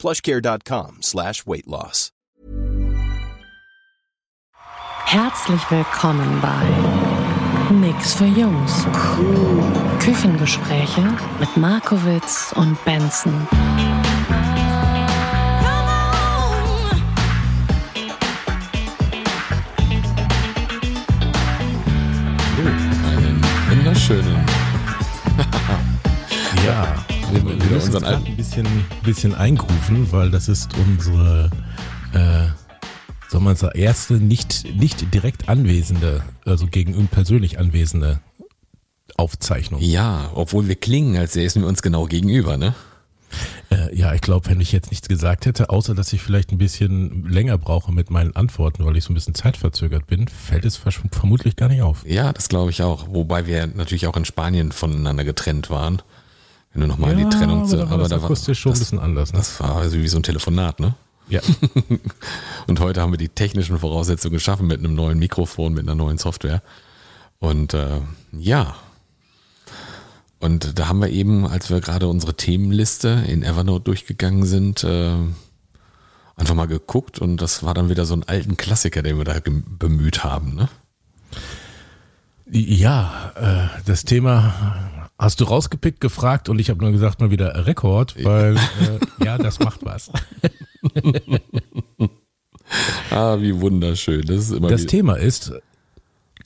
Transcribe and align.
plushcare.com 0.00 1.02
slash 1.02 1.46
weight 1.46 1.66
loss. 1.66 2.10
Herzlich 5.04 5.60
willkommen 5.70 6.40
bei 6.40 7.74
Nix 7.74 8.14
für 8.14 8.26
Jungs. 8.26 8.86
Küchengespräche 9.98 11.02
mit 11.40 11.56
Markowitz 11.56 12.52
und 12.56 12.82
Benson. 12.84 13.48
Unseren 27.94 28.04
uns 28.04 28.16
alten- 28.16 28.26
ein 28.32 28.36
bisschen, 28.36 28.66
bisschen 29.04 29.34
eingrufen, 29.34 30.10
weil 30.12 30.30
das 30.30 30.48
ist 30.48 30.70
unsere, 30.78 31.50
äh, 32.12 32.46
soll 33.28 33.40
man 33.40 33.56
sagen, 33.56 33.78
erste 33.78 34.14
nicht, 34.14 34.64
nicht 34.76 35.12
direkt 35.14 35.48
anwesende, 35.48 36.22
also 36.44 36.66
gegen 36.66 36.94
ihn 36.94 37.08
persönlich 37.08 37.58
anwesende 37.58 38.20
Aufzeichnung. 39.16 39.80
Ja, 39.82 40.30
obwohl 40.34 40.68
wir 40.68 40.76
klingen, 40.76 41.16
als 41.16 41.34
säßen 41.34 41.62
wir 41.62 41.68
uns 41.68 41.82
genau 41.82 42.06
gegenüber, 42.06 42.56
ne? 42.56 42.74
Äh, 43.70 43.94
ja, 43.96 44.12
ich 44.14 44.20
glaube, 44.22 44.48
wenn 44.50 44.60
ich 44.60 44.72
jetzt 44.72 44.90
nichts 44.90 45.08
gesagt 45.08 45.46
hätte, 45.46 45.70
außer 45.70 45.94
dass 45.94 46.12
ich 46.12 46.20
vielleicht 46.20 46.50
ein 46.50 46.58
bisschen 46.58 47.28
länger 47.28 47.56
brauche 47.58 47.92
mit 47.92 48.10
meinen 48.10 48.34
Antworten, 48.34 48.84
weil 48.84 48.96
ich 48.96 49.04
so 49.04 49.12
ein 49.12 49.14
bisschen 49.14 49.34
zeitverzögert 49.36 50.08
bin, 50.08 50.26
fällt 50.26 50.64
es 50.64 50.76
vermutlich 50.76 51.54
gar 51.54 51.68
nicht 51.68 51.82
auf. 51.82 52.04
Ja, 52.04 52.32
das 52.32 52.48
glaube 52.48 52.70
ich 52.70 52.82
auch. 52.82 53.06
Wobei 53.10 53.46
wir 53.46 53.68
natürlich 53.68 54.08
auch 54.08 54.16
in 54.16 54.24
Spanien 54.24 54.72
voneinander 54.72 55.22
getrennt 55.22 55.70
waren. 55.70 56.02
Wenn 56.72 56.82
du 56.82 56.86
nochmal 56.86 57.12
an 57.12 57.18
die 57.18 57.36
Trennung 57.36 57.66
zu. 57.66 57.76
aber, 57.80 57.84
da 57.86 57.90
war 57.90 57.98
das 57.98 58.08
da 58.10 58.16
war- 58.18 58.24
akustisch 58.24 58.60
schon 58.60 58.70
ein 58.70 58.74
das, 58.74 58.78
bisschen 58.80 58.98
anders. 58.98 59.32
Ne? 59.32 59.38
das 59.38 59.58
war 59.60 59.76
also 59.76 59.96
wie 59.98 60.08
so 60.08 60.18
ein 60.18 60.22
Telefonat, 60.22 60.78
ne? 60.80 60.94
Ja. 61.28 61.40
Und 62.66 62.80
heute 62.80 63.00
haben 63.00 63.12
wir 63.12 63.18
die 63.18 63.28
technischen 63.28 63.78
Voraussetzungen 63.78 64.34
geschaffen 64.34 64.66
mit 64.66 64.78
einem 64.80 64.94
neuen 64.94 65.18
Mikrofon, 65.18 65.72
mit 65.74 65.84
einer 65.84 65.94
neuen 65.94 66.18
Software. 66.18 66.62
Und 67.38 67.74
äh, 67.74 68.00
ja. 68.32 68.74
Und 70.40 70.78
da 70.78 70.88
haben 70.88 71.00
wir 71.00 71.10
eben, 71.10 71.46
als 71.46 71.70
wir 71.70 71.80
gerade 71.80 72.08
unsere 72.08 72.34
Themenliste 72.34 73.24
in 73.28 73.42
Evernote 73.42 73.84
durchgegangen 73.84 74.44
sind, 74.44 74.82
äh, 74.84 75.12
einfach 76.36 76.54
mal 76.54 76.66
geguckt 76.66 77.18
und 77.18 77.36
das 77.36 77.62
war 77.62 77.74
dann 77.74 77.90
wieder 77.90 78.06
so 78.06 78.14
ein 78.14 78.24
alten 78.24 78.56
Klassiker, 78.56 79.02
den 79.02 79.18
wir 79.18 79.24
da 79.24 79.38
bemüht 79.44 80.24
haben. 80.24 80.54
Ne? 80.54 80.68
Ja, 82.50 83.32
äh, 83.36 83.80
das 83.84 84.04
Thema 84.04 84.99
hast 85.20 85.40
du 85.40 85.44
rausgepickt, 85.44 86.00
gefragt 86.00 86.48
und 86.48 86.58
ich 86.58 86.70
habe 86.70 86.80
nur 86.80 86.90
gesagt 86.92 87.20
mal 87.20 87.30
wieder 87.30 87.66
Rekord, 87.66 88.16
weil 88.24 88.56
äh, 88.56 89.24
ja, 89.24 89.38
das 89.38 89.60
macht 89.60 89.84
was. 89.84 90.10
Ah, 93.10 93.40
wie 93.40 93.60
wunderschön. 93.60 94.24
Das 94.24 94.36
ist 94.36 94.52
immer 94.52 94.68
Das 94.68 94.86
Thema 94.86 95.16
ist 95.16 95.52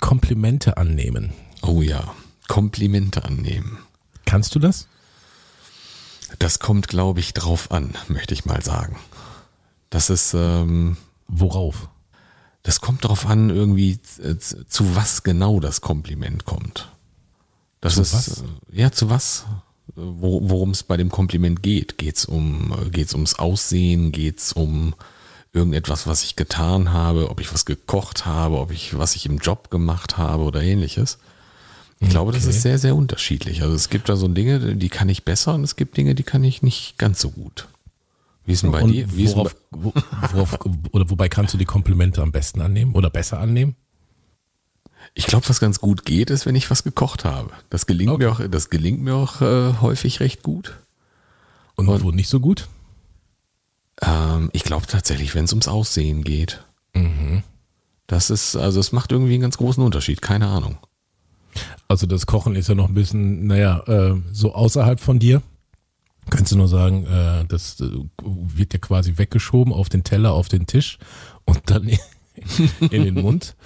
Komplimente 0.00 0.78
annehmen. 0.78 1.34
Oh 1.60 1.82
ja, 1.82 2.14
Komplimente 2.48 3.26
annehmen. 3.26 3.76
Kannst 4.24 4.54
du 4.54 4.58
das? 4.58 4.88
Das 6.38 6.60
kommt, 6.60 6.88
glaube 6.88 7.20
ich, 7.20 7.34
drauf 7.34 7.70
an, 7.70 7.92
möchte 8.08 8.32
ich 8.32 8.46
mal 8.46 8.62
sagen. 8.62 8.96
Das 9.90 10.08
ist, 10.08 10.32
ähm, 10.32 10.96
Worauf? 11.28 11.90
das 12.64 12.80
kommt 12.80 13.04
drauf 13.04 13.26
an, 13.26 13.50
irgendwie 13.50 13.98
äh, 14.22 14.38
zu 14.38 14.96
was 14.96 15.22
genau 15.22 15.60
das 15.60 15.82
Kompliment 15.82 16.46
kommt. 16.46 16.90
Das 17.84 17.96
Zu 17.96 18.00
ist, 18.02 18.14
was? 18.14 18.38
äh, 18.40 18.80
ja, 18.80 18.90
zu 18.92 19.10
was, 19.10 19.44
wo, 19.94 20.40
worum 20.48 20.70
es 20.70 20.82
bei 20.82 20.96
dem 20.96 21.10
Kompliment 21.10 21.62
geht. 21.62 21.98
Geht's 21.98 22.24
um, 22.24 22.74
äh, 22.82 22.88
geht's 22.88 23.12
ums 23.12 23.34
Aussehen? 23.34 24.10
Geht's 24.10 24.54
um 24.54 24.94
irgendetwas, 25.52 26.06
was 26.06 26.22
ich 26.24 26.34
getan 26.34 26.92
habe? 26.94 27.28
Ob 27.28 27.40
ich 27.40 27.52
was 27.52 27.66
gekocht 27.66 28.24
habe? 28.24 28.58
Ob 28.58 28.70
ich, 28.72 28.96
was 28.96 29.14
ich 29.16 29.26
im 29.26 29.36
Job 29.36 29.70
gemacht 29.70 30.16
habe 30.16 30.44
oder 30.44 30.62
ähnliches? 30.62 31.18
Ich 32.00 32.08
glaube, 32.08 32.32
das 32.32 32.44
Okay. 32.44 32.56
ist 32.56 32.62
sehr, 32.62 32.78
sehr 32.78 32.96
unterschiedlich. 32.96 33.62
Also 33.62 33.74
es 33.74 33.90
gibt 33.90 34.08
da 34.08 34.16
so 34.16 34.28
Dinge, 34.28 34.76
die 34.76 34.88
kann 34.88 35.10
ich 35.10 35.24
besser 35.24 35.52
und 35.54 35.62
es 35.62 35.76
gibt 35.76 35.98
Dinge, 35.98 36.14
die 36.14 36.22
kann 36.22 36.42
ich 36.42 36.62
nicht 36.62 36.96
ganz 36.98 37.20
so 37.20 37.30
gut. 37.30 37.68
Wie 38.46 38.52
ist 38.52 38.62
denn 38.62 38.72
bei 38.72 38.82
Und 38.82 38.92
dir? 38.92 39.14
Wie 39.14 39.28
worauf, 39.28 39.54
wo, 39.70 39.92
worauf, 40.32 40.58
oder 40.92 41.08
wobei 41.10 41.28
kannst 41.28 41.52
du 41.52 41.58
die 41.58 41.64
Komplimente 41.66 42.22
am 42.22 42.32
besten 42.32 42.62
annehmen 42.62 42.94
oder 42.94 43.10
besser 43.10 43.38
annehmen? 43.40 43.76
Ich 45.12 45.26
glaube, 45.26 45.48
was 45.48 45.60
ganz 45.60 45.80
gut 45.80 46.04
geht, 46.04 46.30
ist, 46.30 46.46
wenn 46.46 46.54
ich 46.54 46.70
was 46.70 46.82
gekocht 46.84 47.24
habe. 47.24 47.50
Das 47.70 47.86
gelingt 47.86 48.18
mir 48.18 48.32
auch, 48.32 48.40
das 48.48 48.70
gelingt 48.70 49.02
mir 49.02 49.14
auch 49.14 49.40
äh, 49.42 49.74
häufig 49.80 50.20
recht 50.20 50.42
gut. 50.42 50.78
Und, 51.76 51.88
Und- 51.88 52.02
wo 52.02 52.10
nicht 52.10 52.28
so 52.28 52.40
gut? 52.40 52.68
Ähm, 54.02 54.50
ich 54.52 54.64
glaube 54.64 54.86
tatsächlich, 54.86 55.34
wenn 55.34 55.44
es 55.44 55.52
ums 55.52 55.68
Aussehen 55.68 56.24
geht. 56.24 56.64
Das 58.06 58.30
ist, 58.30 58.54
also 58.56 58.78
es 58.80 58.92
macht 58.92 59.10
irgendwie 59.12 59.32
einen 59.34 59.42
ganz 59.42 59.56
großen 59.56 59.82
Unterschied, 59.82 60.22
keine 60.22 60.46
Ahnung. 60.48 60.78
Also 61.88 62.06
das 62.06 62.26
Kochen 62.26 62.54
ist 62.56 62.68
ja 62.68 62.74
noch 62.74 62.88
ein 62.88 62.94
bisschen, 62.94 63.46
naja, 63.46 63.80
äh, 63.86 64.14
so 64.32 64.54
außerhalb 64.54 65.00
von 65.00 65.18
dir. 65.18 65.42
Könntest 66.30 66.52
du 66.52 66.56
nur 66.56 66.68
sagen, 66.68 67.04
äh, 67.06 67.44
das 67.46 67.80
äh, 67.80 67.90
wird 68.22 68.72
ja 68.72 68.78
quasi 68.78 69.18
weggeschoben 69.18 69.72
auf 69.72 69.88
den 69.88 70.04
Teller, 70.04 70.32
auf 70.32 70.48
den 70.48 70.66
Tisch 70.66 70.98
und 71.44 71.60
dann 71.70 71.88
in 72.90 73.04
den 73.04 73.14
Mund. 73.14 73.56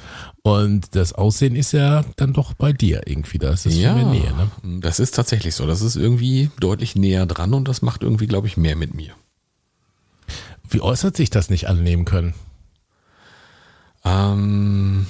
Und 0.42 0.94
das 0.94 1.12
Aussehen 1.12 1.56
ist 1.56 1.72
ja 1.72 2.04
dann 2.16 2.32
doch 2.32 2.54
bei 2.54 2.72
dir 2.72 3.02
irgendwie. 3.06 3.38
Da 3.38 3.50
ist 3.52 3.66
es 3.66 3.76
ja, 3.76 3.94
der 3.94 4.06
Nähe. 4.06 4.32
Ne? 4.34 4.80
das 4.80 5.00
ist 5.00 5.14
tatsächlich 5.14 5.54
so. 5.54 5.66
Das 5.66 5.80
ist 5.80 5.96
irgendwie 5.96 6.50
deutlich 6.60 6.96
näher 6.96 7.26
dran 7.26 7.54
und 7.54 7.68
das 7.68 7.82
macht 7.82 8.02
irgendwie, 8.02 8.26
glaube 8.26 8.46
ich, 8.46 8.56
mehr 8.56 8.76
mit 8.76 8.94
mir. 8.94 9.12
Wie 10.68 10.80
äußert 10.80 11.16
sich 11.16 11.30
das 11.30 11.50
nicht 11.50 11.68
annehmen 11.68 12.04
können? 12.04 12.34
Ähm, 14.04 15.06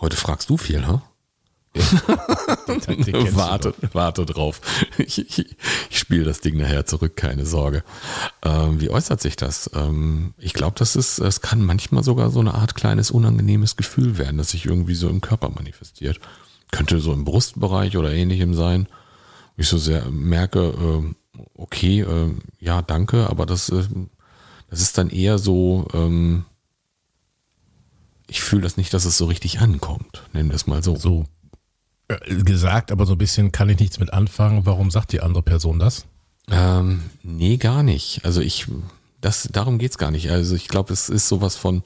heute 0.00 0.16
fragst 0.16 0.48
du 0.48 0.56
viel, 0.56 0.86
ha? 0.86 1.02
Die 1.02 1.02
Taktik 1.02 1.08
kennst 1.08 1.08
du 1.08 1.59
Warte, 3.34 3.74
warte 3.92 4.26
drauf. 4.26 4.60
Ich, 4.98 5.18
ich, 5.18 5.56
ich 5.88 5.98
spiele 5.98 6.24
das 6.24 6.40
Ding 6.40 6.56
nachher 6.56 6.84
zurück, 6.84 7.16
keine 7.16 7.46
Sorge. 7.46 7.84
Ähm, 8.42 8.80
wie 8.80 8.90
äußert 8.90 9.20
sich 9.20 9.36
das? 9.36 9.70
Ähm, 9.74 10.34
ich 10.38 10.52
glaube, 10.52 10.74
das 10.78 10.96
ist, 10.96 11.20
es 11.20 11.40
kann 11.40 11.64
manchmal 11.64 12.02
sogar 12.02 12.30
so 12.30 12.40
eine 12.40 12.54
Art 12.54 12.74
kleines 12.74 13.10
unangenehmes 13.10 13.76
Gefühl 13.76 14.18
werden, 14.18 14.38
das 14.38 14.50
sich 14.50 14.66
irgendwie 14.66 14.96
so 14.96 15.08
im 15.08 15.20
Körper 15.20 15.50
manifestiert. 15.50 16.20
Könnte 16.72 17.00
so 17.00 17.12
im 17.12 17.24
Brustbereich 17.24 17.96
oder 17.96 18.12
ähnlichem 18.12 18.54
sein. 18.54 18.88
Ich 19.56 19.68
so 19.68 19.78
sehr 19.78 20.10
merke, 20.10 20.74
ähm, 20.76 21.16
okay, 21.54 22.00
ähm, 22.00 22.40
ja, 22.58 22.82
danke, 22.82 23.30
aber 23.30 23.46
das, 23.46 23.68
äh, 23.68 23.84
das 24.70 24.80
ist 24.80 24.98
dann 24.98 25.10
eher 25.10 25.38
so, 25.38 25.86
ähm, 25.94 26.46
ich 28.26 28.40
fühle 28.40 28.62
das 28.62 28.76
nicht, 28.76 28.94
dass 28.94 29.04
es 29.04 29.16
so 29.18 29.26
richtig 29.26 29.60
ankommt. 29.60 30.22
Nennen 30.32 30.48
wir 30.48 30.56
es 30.56 30.66
mal 30.66 30.82
so. 30.82 30.96
So 30.96 31.22
äh, 31.22 31.39
gesagt, 32.44 32.92
aber 32.92 33.06
so 33.06 33.12
ein 33.12 33.18
bisschen 33.18 33.52
kann 33.52 33.68
ich 33.68 33.78
nichts 33.78 33.98
mit 33.98 34.12
anfangen. 34.12 34.66
Warum 34.66 34.90
sagt 34.90 35.12
die 35.12 35.20
andere 35.20 35.42
Person 35.42 35.78
das? 35.78 36.06
Ähm, 36.50 37.02
nee, 37.22 37.56
gar 37.56 37.82
nicht. 37.82 38.24
Also 38.24 38.40
ich, 38.40 38.66
das, 39.20 39.48
darum 39.52 39.78
geht's 39.78 39.98
gar 39.98 40.10
nicht. 40.10 40.30
Also 40.30 40.54
ich 40.54 40.68
glaube, 40.68 40.92
es 40.92 41.08
ist 41.08 41.28
sowas 41.28 41.56
von, 41.56 41.82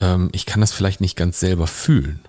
ähm, 0.00 0.30
ich 0.32 0.46
kann 0.46 0.60
das 0.60 0.72
vielleicht 0.72 1.00
nicht 1.00 1.16
ganz 1.16 1.38
selber 1.38 1.66
fühlen, 1.66 2.20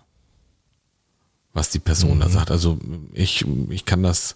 was 1.53 1.69
die 1.69 1.79
Person 1.79 2.19
da 2.19 2.29
sagt. 2.29 2.51
Also 2.51 2.77
ich, 3.13 3.45
ich 3.69 3.85
kann 3.85 4.03
das, 4.03 4.35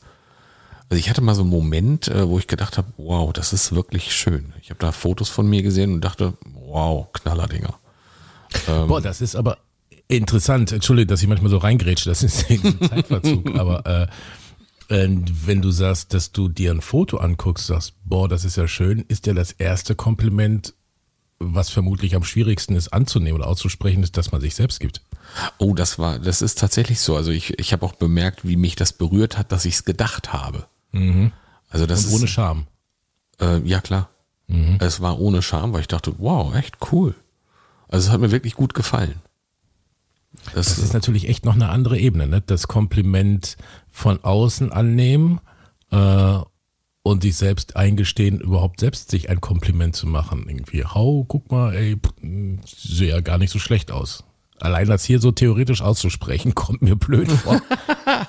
also 0.90 1.00
ich 1.00 1.10
hatte 1.10 1.22
mal 1.22 1.36
so 1.36 1.42
einen 1.42 1.52
Moment, 1.52 2.08
äh, 2.08 2.28
wo 2.28 2.40
ich 2.40 2.48
gedacht 2.48 2.78
habe, 2.78 2.92
wow, 2.98 3.32
das 3.32 3.54
ist 3.54 3.76
wirklich 3.76 4.16
schön. 4.16 4.54
Ich 4.62 4.72
habe 4.72 4.80
da 4.80 4.92
Fotos 4.92 5.30
von 5.30 5.48
mir 5.48 5.62
gesehen 5.62 5.94
und 5.94 6.02
dachte, 6.02 6.34
wow, 6.54 7.12
Knallerdinger. 7.14 7.78
Ähm. 8.68 8.88
Boah, 8.88 9.02
das 9.02 9.22
ist 9.22 9.36
aber 9.36 9.60
interessant. 10.10 10.72
Entschuldige, 10.72 11.08
dass 11.08 11.22
ich 11.22 11.28
manchmal 11.28 11.52
so 11.52 11.58
reingrätsche, 11.58 12.10
das 12.10 12.24
ist 12.24 12.50
ein 12.50 12.80
Zeitverzug, 12.82 13.56
aber 13.58 13.86
äh, 13.86 14.08
äh, 15.06 15.10
wenn 15.46 15.62
du 15.62 15.72
sagst, 15.72 16.14
dass 16.14 16.32
du 16.32 16.50
dir 16.50 16.72
ein 16.72 16.82
Foto 16.82 17.18
anguckst, 17.18 17.68
sagst, 17.68 17.94
boah, 18.04 18.28
das 18.28 18.44
ist 18.44 18.58
ja 18.58 18.68
schön, 18.68 19.06
ist 19.08 19.28
ja 19.28 19.34
das 19.34 19.52
erste 19.54 19.96
Kompliment, 19.96 20.74
was 21.40 21.70
vermutlich 21.70 22.16
am 22.16 22.24
schwierigsten 22.24 22.76
ist 22.76 22.90
anzunehmen 22.90 23.40
oder 23.40 23.48
auszusprechen, 23.50 24.04
ist, 24.04 24.18
dass 24.18 24.32
man 24.34 24.42
sich 24.42 24.56
selbst 24.56 24.80
gibt. 24.82 25.02
Oh, 25.58 25.74
das 25.74 25.98
war, 25.98 26.20
das 26.20 26.42
ist 26.42 26.60
tatsächlich 26.60 27.00
so. 27.00 27.16
Also 27.16 27.32
ich, 27.32 27.58
ich 27.60 27.72
habe 27.72 27.86
auch 27.86 27.94
bemerkt, 27.94 28.46
wie 28.46 28.58
mich 28.58 28.76
das 28.76 28.92
berührt 28.92 29.38
hat, 29.38 29.52
dass 29.52 29.64
ich 29.64 29.76
es 29.76 29.86
gedacht 29.86 30.34
habe. 30.34 30.66
Also 31.70 31.86
das 31.86 32.06
Und 32.08 32.16
ohne 32.16 32.24
ist, 32.26 32.32
Scham. 32.32 32.68
äh, 33.40 33.60
ja 33.60 33.80
klar. 33.80 34.10
Es 34.80 35.00
war 35.00 35.20
ohne 35.20 35.44
Scham, 35.44 35.72
weil 35.74 35.82
ich 35.82 35.88
dachte, 35.88 36.16
wow, 36.18 36.56
echt 36.56 36.78
cool. 36.92 37.14
Also 37.88 38.08
es 38.08 38.12
hat 38.12 38.20
mir 38.20 38.32
wirklich 38.32 38.56
gut 38.56 38.74
gefallen. 38.74 39.22
Das, 40.54 40.68
Das 40.68 40.80
ist 40.80 40.94
natürlich 40.94 41.28
echt 41.28 41.46
noch 41.46 41.56
eine 41.56 41.70
andere 41.70 41.98
Ebene, 41.98 42.28
ne? 42.28 42.42
Das 42.42 42.68
Kompliment 42.68 43.58
von 43.90 44.24
außen 44.24 44.72
annehmen 44.72 45.42
äh, 45.92 46.40
und 47.02 47.24
sich 47.24 47.36
selbst 47.36 47.76
eingestehen, 47.76 48.40
überhaupt 48.40 48.80
selbst 48.80 49.10
sich 49.10 49.30
ein 49.30 49.42
Kompliment 49.42 49.96
zu 49.96 50.08
machen. 50.08 50.46
Irgendwie, 50.48 50.86
hau, 50.86 51.26
guck 51.28 51.52
mal, 51.52 51.74
ey, 51.74 51.98
sehe 52.66 53.10
ja 53.10 53.22
gar 53.22 53.38
nicht 53.38 53.52
so 53.52 53.60
schlecht 53.60 53.92
aus. 53.92 54.24
Allein 54.60 54.88
das 54.88 55.06
hier 55.06 55.20
so 55.20 55.32
theoretisch 55.32 55.82
auszusprechen, 55.82 56.56
kommt 56.56 56.82
mir 56.82 56.96
blöd 56.96 57.32
vor. 57.32 57.62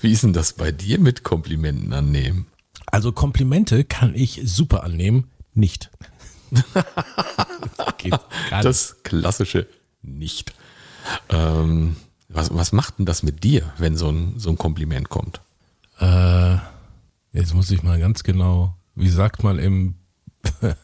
wie 0.00 0.12
ist 0.12 0.22
denn 0.22 0.32
das 0.32 0.52
bei 0.52 0.72
dir 0.72 0.98
mit 0.98 1.24
Komplimenten 1.24 1.92
annehmen? 1.92 2.46
Also 2.86 3.12
Komplimente 3.12 3.84
kann 3.84 4.14
ich 4.14 4.40
super 4.44 4.82
annehmen, 4.82 5.30
nicht. 5.54 5.90
das. 8.50 8.62
Das 8.62 9.02
klassische 9.02 9.66
nicht. 10.16 10.54
Ähm, 11.28 11.96
was, 12.28 12.54
was 12.54 12.72
macht 12.72 12.98
denn 12.98 13.06
das 13.06 13.22
mit 13.22 13.44
dir, 13.44 13.72
wenn 13.78 13.96
so 13.96 14.10
ein, 14.10 14.34
so 14.38 14.50
ein 14.50 14.58
Kompliment 14.58 15.08
kommt? 15.08 15.40
Äh, 16.00 16.56
jetzt 17.32 17.54
muss 17.54 17.70
ich 17.70 17.82
mal 17.82 17.98
ganz 17.98 18.22
genau, 18.22 18.76
wie 18.94 19.08
sagt 19.08 19.42
man 19.42 19.58
im, 19.58 19.94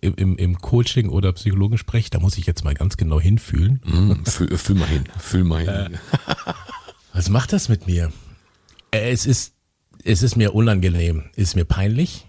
im, 0.00 0.14
im, 0.14 0.36
im 0.36 0.58
Coaching 0.60 1.08
oder 1.08 1.32
Psychologensprech, 1.32 2.10
da 2.10 2.20
muss 2.20 2.38
ich 2.38 2.46
jetzt 2.46 2.64
mal 2.64 2.74
ganz 2.74 2.96
genau 2.96 3.20
hinfühlen. 3.20 3.80
Hm, 3.84 4.24
fühl, 4.24 4.56
fühl 4.56 4.76
mal 4.76 4.88
hin, 4.88 5.04
fühl 5.18 5.44
mal 5.44 5.60
hin. 5.88 5.98
Was 7.12 7.28
macht 7.28 7.52
das 7.52 7.68
mit 7.68 7.86
mir? 7.86 8.12
Äh, 8.90 9.10
Es 9.10 9.26
ist, 9.26 9.52
es 10.04 10.22
ist 10.22 10.36
mir 10.36 10.54
unangenehm, 10.54 11.24
ist 11.34 11.56
mir 11.56 11.64
peinlich, 11.64 12.26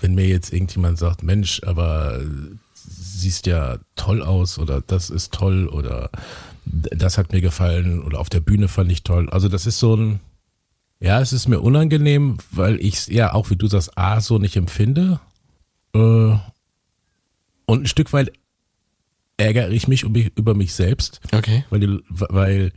wenn 0.00 0.14
mir 0.14 0.26
jetzt 0.26 0.52
irgendjemand 0.52 0.98
sagt, 0.98 1.22
Mensch, 1.22 1.62
aber 1.64 2.20
siehst 2.86 3.46
ja 3.46 3.78
toll 3.96 4.22
aus 4.22 4.58
oder 4.58 4.80
das 4.80 5.10
ist 5.10 5.32
toll 5.32 5.68
oder 5.68 6.10
das 6.64 7.18
hat 7.18 7.32
mir 7.32 7.40
gefallen 7.40 8.02
oder 8.02 8.18
auf 8.20 8.28
der 8.30 8.40
Bühne 8.40 8.68
fand 8.68 8.90
ich 8.92 9.02
toll. 9.02 9.28
Also 9.30 9.48
das 9.48 9.66
ist 9.66 9.78
so 9.78 9.96
ein, 9.96 10.20
ja, 11.00 11.20
es 11.20 11.32
ist 11.32 11.48
mir 11.48 11.60
unangenehm, 11.60 12.38
weil 12.50 12.80
ich 12.80 12.94
es 12.94 13.06
ja 13.08 13.32
auch 13.32 13.50
wie 13.50 13.56
du 13.56 13.66
sagst, 13.66 13.96
A, 13.98 14.20
so 14.20 14.38
nicht 14.38 14.56
empfinde 14.56 15.20
äh, 15.94 15.98
und 15.98 16.40
ein 17.82 17.86
Stück 17.86 18.12
weit 18.12 18.32
ärgere 19.36 19.70
ich 19.70 19.88
mich 19.88 20.04
um 20.04 20.12
mich- 20.12 20.32
über 20.36 20.54
mich 20.54 20.74
selbst, 20.74 21.20
Okay. 21.32 21.64
weil, 21.70 21.80
die, 21.80 21.98
weil, 22.08 22.72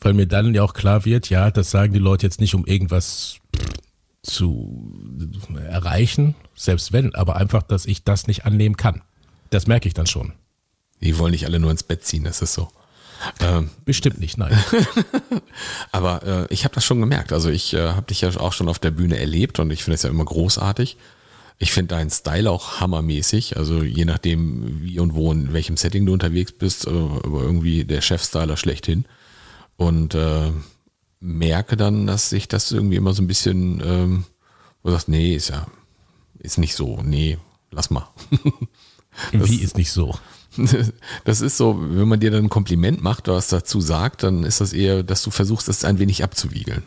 weil 0.00 0.12
mir 0.14 0.26
dann 0.26 0.54
ja 0.54 0.62
auch 0.62 0.74
klar 0.74 1.04
wird, 1.04 1.30
ja, 1.30 1.50
das 1.50 1.70
sagen 1.70 1.92
die 1.94 1.98
Leute 1.98 2.26
jetzt 2.26 2.40
nicht, 2.40 2.54
um 2.54 2.66
irgendwas 2.66 3.38
zu 4.22 4.92
erreichen, 5.68 6.34
selbst 6.54 6.92
wenn, 6.92 7.14
aber 7.14 7.36
einfach, 7.36 7.62
dass 7.62 7.86
ich 7.86 8.04
das 8.04 8.26
nicht 8.26 8.44
annehmen 8.44 8.76
kann. 8.76 9.02
Das 9.50 9.66
merke 9.66 9.88
ich 9.88 9.94
dann 9.94 10.06
schon. 10.06 10.32
Die 11.00 11.18
wollen 11.18 11.32
nicht 11.32 11.46
alle 11.46 11.58
nur 11.58 11.70
ins 11.70 11.82
Bett 11.82 12.04
ziehen, 12.04 12.24
das 12.24 12.42
ist 12.42 12.54
so. 12.54 12.68
Ähm, 13.40 13.70
Bestimmt 13.84 14.20
nicht, 14.20 14.38
nein. 14.38 14.58
aber 15.92 16.22
äh, 16.22 16.52
ich 16.52 16.64
habe 16.64 16.74
das 16.74 16.84
schon 16.84 17.00
gemerkt. 17.00 17.32
Also 17.32 17.48
ich 17.48 17.74
äh, 17.74 17.88
habe 17.88 18.06
dich 18.06 18.20
ja 18.20 18.28
auch 18.36 18.52
schon 18.52 18.68
auf 18.68 18.78
der 18.78 18.90
Bühne 18.90 19.18
erlebt 19.18 19.58
und 19.58 19.70
ich 19.70 19.84
finde 19.84 19.94
es 19.96 20.02
ja 20.02 20.10
immer 20.10 20.24
großartig. 20.24 20.96
Ich 21.58 21.72
finde 21.72 21.94
deinen 21.94 22.10
Style 22.10 22.50
auch 22.50 22.80
hammermäßig. 22.80 23.56
Also 23.56 23.82
je 23.82 24.04
nachdem, 24.04 24.82
wie 24.82 24.98
und 25.00 25.14
wo, 25.14 25.32
in 25.32 25.52
welchem 25.52 25.76
Setting 25.76 26.04
du 26.04 26.12
unterwegs 26.12 26.52
bist, 26.52 26.86
äh, 26.86 26.90
aber 26.90 27.42
irgendwie 27.42 27.84
der 27.84 28.02
Chefstyler 28.02 28.56
schlechthin. 28.56 29.06
Und 29.76 30.14
äh, 30.14 30.50
merke 31.20 31.76
dann, 31.76 32.06
dass 32.06 32.30
sich 32.30 32.48
das 32.48 32.72
irgendwie 32.72 32.96
immer 32.96 33.14
so 33.14 33.22
ein 33.22 33.26
bisschen, 33.26 33.80
ähm, 33.84 34.24
wo 34.82 34.88
du 34.88 34.92
sagst, 34.92 35.08
nee, 35.08 35.34
ist 35.34 35.48
ja, 35.48 35.66
ist 36.38 36.58
nicht 36.58 36.74
so, 36.74 37.00
nee, 37.02 37.38
lass 37.70 37.90
mal. 37.90 38.08
Wie 39.32 39.60
ist 39.60 39.76
nicht 39.76 39.92
so? 39.92 40.18
Das 41.24 41.42
ist 41.42 41.58
so, 41.58 41.76
wenn 41.78 42.08
man 42.08 42.18
dir 42.18 42.30
dann 42.30 42.44
ein 42.44 42.48
Kompliment 42.48 43.02
macht, 43.02 43.28
was 43.28 43.48
dazu 43.48 43.80
sagt, 43.82 44.22
dann 44.22 44.42
ist 44.42 44.62
das 44.62 44.72
eher, 44.72 45.02
dass 45.02 45.22
du 45.22 45.30
versuchst, 45.30 45.68
das 45.68 45.84
ein 45.84 45.98
wenig 45.98 46.24
abzuwiegeln. 46.24 46.84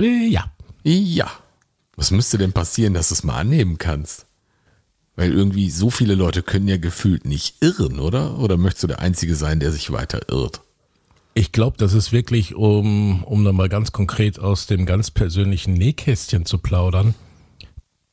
Äh, 0.00 0.28
ja. 0.28 0.52
Ja. 0.84 1.30
Was 1.96 2.10
müsste 2.12 2.38
denn 2.38 2.52
passieren, 2.52 2.94
dass 2.94 3.08
du 3.08 3.14
es 3.14 3.24
mal 3.24 3.38
annehmen 3.38 3.78
kannst? 3.78 4.26
Weil 5.16 5.32
irgendwie 5.32 5.70
so 5.70 5.90
viele 5.90 6.14
Leute 6.14 6.42
können 6.42 6.66
ja 6.66 6.76
gefühlt 6.76 7.24
nicht 7.24 7.56
irren, 7.60 8.00
oder? 8.00 8.38
Oder 8.38 8.56
möchtest 8.56 8.84
du 8.84 8.88
der 8.88 8.98
Einzige 8.98 9.36
sein, 9.36 9.60
der 9.60 9.70
sich 9.70 9.92
weiter 9.92 10.28
irrt? 10.28 10.60
Ich 11.34 11.52
glaube, 11.52 11.76
das 11.78 11.94
ist 11.94 12.12
wirklich, 12.12 12.54
um, 12.54 13.24
um 13.24 13.44
dann 13.44 13.56
mal 13.56 13.68
ganz 13.68 13.92
konkret 13.92 14.38
aus 14.38 14.66
dem 14.66 14.86
ganz 14.86 15.10
persönlichen 15.10 15.74
Nähkästchen 15.74 16.46
zu 16.46 16.58
plaudern. 16.58 17.14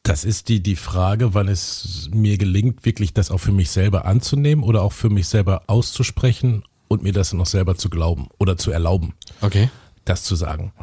Das 0.04 0.24
ist 0.26 0.50
die, 0.50 0.64
die 0.64 0.76
Frage, 0.76 1.34
wann 1.36 1.48
es 1.48 2.10
mir 2.12 2.38
gelingt, 2.38 2.86
wirklich 2.86 3.14
das 3.14 3.30
auch 3.30 3.38
für 3.38 3.52
mich 3.52 3.70
selber 3.70 4.06
anzunehmen 4.06 4.64
oder 4.64 4.82
auch 4.82 4.94
für 4.94 5.10
mich 5.10 5.28
selber 5.28 5.64
auszusprechen 5.68 6.64
und 6.88 7.04
mir 7.04 7.14
das 7.14 7.34
auch 7.34 7.46
selber 7.46 7.76
zu 7.76 7.90
glauben 7.90 8.28
oder 8.40 8.58
zu 8.58 8.72
erlauben, 8.72 9.14
Okay. 9.42 9.70
das 10.04 10.24
zu 10.24 10.36
sagen. 10.36 10.74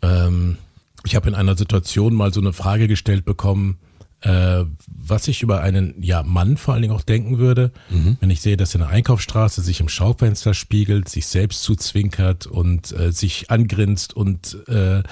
Ähm, 0.00 0.56
ich 1.04 1.14
habe 1.16 1.28
in 1.28 1.34
einer 1.34 1.56
Situation 1.56 2.14
mal 2.14 2.32
so 2.32 2.40
eine 2.40 2.52
Frage 2.54 2.88
gestellt 2.88 3.24
bekommen, 3.26 3.78
äh, 4.22 4.64
was 4.86 5.28
ich 5.28 5.42
über 5.42 5.60
einen 5.60 6.00
ja, 6.02 6.22
Mann 6.22 6.56
vor 6.56 6.72
allen 6.74 6.82
Dingen 6.82 6.94
auch 6.94 7.02
denken 7.02 7.38
würde, 7.38 7.72
wenn 8.20 8.30
ich 8.30 8.40
sehe, 8.40 8.56
dass 8.56 8.70
er 8.74 8.80
in 8.80 8.86
der 8.86 8.90
Einkaufsstraße 8.96 9.60
sich 9.60 9.80
im 9.80 9.88
Schaufenster 9.88 10.54
spiegelt, 10.54 11.08
sich 11.08 11.26
selbst 11.26 11.62
zuzwinkert 11.62 12.46
und 12.46 12.92
äh, 12.92 13.12
sich 13.12 13.50
angrinst 13.50 14.14
und 14.14 14.56
äh, 14.68 15.02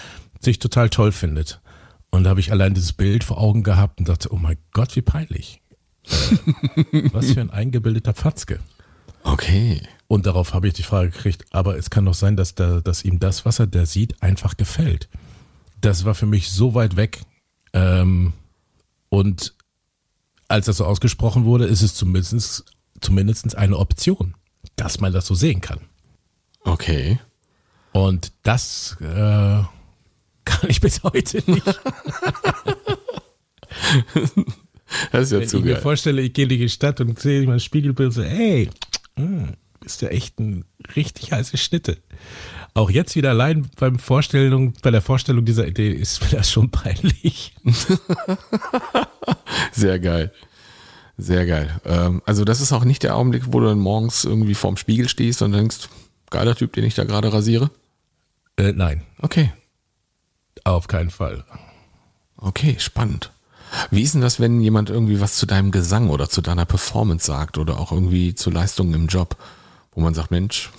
sich 0.41 0.61
total 0.61 0.89
toll 0.91 1.13
findet. 1.13 1.61
Und 2.11 2.25
da 2.25 2.31
habe 2.31 2.41
ich 2.41 2.51
allein 2.51 2.75
dieses 2.75 2.93
Bild 2.93 3.25
vor 3.25 3.39
Augen 3.39 3.63
gehabt 3.63 4.01
und 4.01 4.09
dachte, 4.09 4.33
oh 4.33 4.37
mein 4.37 4.59
Gott, 4.73 4.97
wie 4.97 5.03
peinlich. 5.03 5.61
Äh, 6.05 7.11
was 7.13 7.33
für 7.33 7.41
ein 7.41 7.51
eingebildeter 7.51 8.15
Fatzke. 8.15 8.61
Okay. 9.23 9.81
Und 10.09 10.27
darauf 10.27 10.55
habe 10.55 10.67
ich 10.67 10.75
die 10.75 10.83
Frage 10.83 11.11
gekriegt, 11.11 11.45
aber 11.51 11.77
es 11.77 11.91
kann 11.91 12.05
doch 12.05 12.15
sein, 12.15 12.37
dass, 12.37 12.55
da, 12.55 12.81
dass 12.81 13.05
ihm 13.05 13.21
das, 13.21 13.45
was 13.45 13.61
er 13.61 13.69
da 13.69 13.87
sieht, 13.87 14.23
einfach 14.23 14.57
gefällt. 14.57 15.09
Das 15.81 16.05
war 16.05 16.15
für 16.15 16.27
mich 16.27 16.51
so 16.51 16.75
weit 16.75 16.97
weg. 16.97 17.21
Ähm, 17.73 18.33
und 19.09 19.55
als 20.49 20.67
das 20.67 20.79
so 20.79 20.85
ausgesprochen 20.85 21.45
wurde, 21.45 21.67
ist 21.67 21.83
es 21.83 21.95
zumindest, 21.95 22.65
zumindest 23.01 23.57
eine 23.57 23.79
Option, 23.79 24.35
dass 24.75 25.01
man 25.01 25.13
das 25.13 25.27
so 25.27 25.35
sehen 25.35 25.61
kann. 25.61 25.81
Okay. 26.65 27.21
Und 27.93 28.33
das 28.43 28.97
äh, 29.01 29.63
kann 30.45 30.71
ich 30.71 30.81
bis 30.81 31.03
heute 31.03 31.43
nicht. 31.51 31.67
Das 35.13 35.23
ist 35.23 35.33
ja 35.33 35.41
Wenn 35.41 35.49
zu 35.49 35.59
ich 35.59 35.65
mir 35.65 35.73
geil. 35.75 35.83
vorstelle, 35.83 36.21
ich 36.23 36.33
gehe 36.33 36.45
in 36.45 36.49
die 36.49 36.69
Stadt 36.69 37.01
und 37.01 37.19
sehe 37.19 37.47
mein 37.47 37.61
Spiegelbild 37.61 38.09
und 38.09 38.13
so, 38.13 38.23
ey, 38.23 38.69
mh, 39.17 39.53
bist 39.79 40.03
du 40.03 40.11
echt 40.11 40.39
ein 40.41 40.65
richtig 40.97 41.31
heiße 41.33 41.57
Schnitte. 41.57 41.99
Auch 42.75 42.91
jetzt 42.91 43.15
wieder 43.15 43.31
allein 43.31 43.69
beim 43.79 43.99
Vorstellung, 44.01 44.75
bei 44.83 44.91
der 44.91 45.01
Vorstellung 45.01 45.45
dieser 45.45 45.67
Idee 45.69 45.91
ist 45.93 46.21
mir 46.23 46.39
das 46.39 46.51
schon 46.51 46.71
peinlich. 46.71 47.55
Sehr 49.73 49.99
geil. 50.01 50.33
Sehr 51.17 51.47
geil. 51.47 51.81
Ähm, 51.85 52.23
also 52.27 52.45
das 52.45 52.61
ist 52.61 52.73
auch 52.73 52.85
nicht 52.85 53.03
der 53.03 53.17
Augenblick, 53.17 53.45
wo 53.53 53.61
du 53.61 53.67
dann 53.67 53.79
morgens 53.79 54.25
irgendwie 54.25 54.55
vorm 54.55 54.77
Spiegel 54.77 55.09
stehst 55.09 55.43
und 55.43 55.53
denkst, 55.53 55.89
geiler 56.31 56.55
Typ, 56.57 56.73
den 56.73 56.85
ich 56.85 56.95
da 56.95 57.05
gerade 57.05 57.33
rasiere. 57.33 57.71
Äh, 58.57 58.73
nein, 58.73 59.03
Okay. 59.21 59.53
Auf 60.65 60.89
keinen 60.89 61.11
Fall. 61.11 61.45
Okay, 62.37 62.77
spannend. 62.79 63.33
Wie 63.91 64.03
ist 64.03 64.15
denn 64.15 64.21
das, 64.21 64.41
wenn 64.41 64.61
jemand 64.61 64.91
irgendwie 64.91 65.21
was 65.21 65.37
zu 65.37 65.47
deinem 65.47 65.71
Gesang 65.71 66.11
oder 66.11 66.29
zu 66.29 66.41
deiner 66.41 66.67
Performance 66.67 67.27
sagt 67.27 67.59
oder 67.59 67.79
auch 67.79 67.93
irgendwie 67.93 68.35
zu 68.35 68.51
Leistungen 68.51 68.95
im 68.95 69.07
Job, 69.07 69.37
wo 69.93 70.01
man 70.01 70.15
sagt, 70.15 70.31
Mensch, 70.31 70.71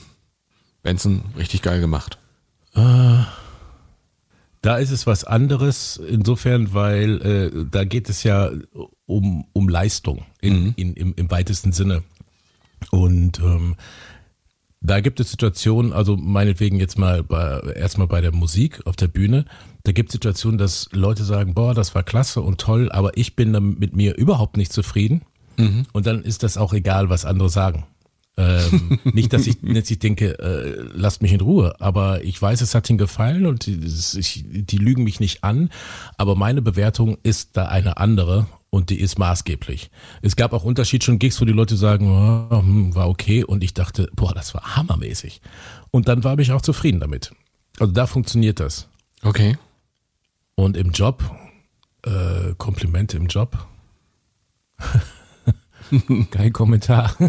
Benson, 0.83 1.23
richtig 1.37 1.61
geil 1.61 1.79
gemacht. 1.79 2.17
Da 4.61 4.77
ist 4.77 4.91
es 4.91 5.07
was 5.07 5.23
anderes, 5.23 5.97
insofern, 5.97 6.73
weil 6.73 7.21
äh, 7.21 7.65
da 7.69 7.83
geht 7.83 8.09
es 8.09 8.23
ja 8.23 8.51
um, 9.05 9.45
um 9.53 9.69
Leistung 9.69 10.25
in, 10.39 10.73
in, 10.75 10.93
im, 10.93 11.13
im 11.15 11.31
weitesten 11.31 11.71
Sinne. 11.71 12.03
Und 12.89 13.39
ähm, 13.39 13.75
da 14.81 14.99
gibt 14.99 15.19
es 15.19 15.29
Situationen, 15.29 15.93
also 15.93 16.17
meinetwegen 16.17 16.79
jetzt 16.79 16.97
mal 16.97 17.23
bei, 17.23 17.59
erstmal 17.75 18.07
bei 18.07 18.19
der 18.19 18.33
Musik 18.33 18.81
auf 18.85 18.95
der 18.95 19.07
Bühne, 19.07 19.45
da 19.83 19.91
gibt 19.91 20.09
es 20.09 20.13
Situationen, 20.13 20.57
dass 20.57 20.89
Leute 20.91 21.23
sagen, 21.23 21.53
boah, 21.53 21.75
das 21.75 21.93
war 21.93 22.03
klasse 22.03 22.41
und 22.41 22.59
toll, 22.59 22.91
aber 22.91 23.15
ich 23.15 23.35
bin 23.35 23.53
dann 23.53 23.77
mit 23.77 23.95
mir 23.95 24.17
überhaupt 24.17 24.57
nicht 24.57 24.73
zufrieden. 24.73 25.21
Und 25.93 26.07
dann 26.07 26.23
ist 26.23 26.41
das 26.41 26.57
auch 26.57 26.73
egal, 26.73 27.09
was 27.09 27.25
andere 27.25 27.49
sagen. 27.49 27.85
ähm, 28.37 28.99
nicht, 29.13 29.33
dass 29.33 29.45
ich, 29.45 29.57
dass 29.61 29.91
ich 29.91 29.99
denke, 29.99 30.39
äh, 30.39 30.83
lasst 30.93 31.21
mich 31.21 31.33
in 31.33 31.41
Ruhe, 31.41 31.75
aber 31.79 32.23
ich 32.23 32.41
weiß, 32.41 32.61
es 32.61 32.73
hat 32.73 32.89
ihnen 32.89 32.97
gefallen 32.97 33.45
und 33.45 33.67
die, 33.67 33.77
die 33.77 34.77
lügen 34.77 35.03
mich 35.03 35.19
nicht 35.19 35.43
an, 35.43 35.69
aber 36.17 36.35
meine 36.35 36.63
Bewertung 36.63 37.17
ist 37.21 37.55
da 37.55 37.67
eine 37.67 37.97
andere 37.97 38.47
und 38.71 38.89
die 38.89 38.99
ist 38.99 39.19
maßgeblich. 39.19 39.91
Es 40.23 40.35
gab 40.35 40.53
auch 40.53 40.63
Unterschied 40.63 41.03
schon 41.03 41.19
Gigs, 41.19 41.39
wo 41.39 41.45
die 41.45 41.51
Leute 41.51 41.77
sagen, 41.77 42.09
oh, 42.09 42.95
war 42.95 43.09
okay 43.09 43.43
und 43.43 43.63
ich 43.63 43.75
dachte, 43.75 44.09
boah, 44.15 44.33
das 44.33 44.55
war 44.55 44.75
hammermäßig. 44.75 45.41
Und 45.91 46.07
dann 46.07 46.23
war 46.23 46.39
ich 46.39 46.51
auch 46.51 46.61
zufrieden 46.63 46.99
damit. 46.99 47.31
Also 47.79 47.91
da 47.93 48.07
funktioniert 48.07 48.59
das. 48.59 48.87
Okay. 49.21 49.57
Und 50.55 50.75
im 50.77 50.91
Job, 50.91 51.23
Äh, 52.03 52.55
Komplimente 52.57 53.17
im 53.17 53.27
Job? 53.27 53.67
Kein 56.31 56.51
Kommentar. 56.51 57.15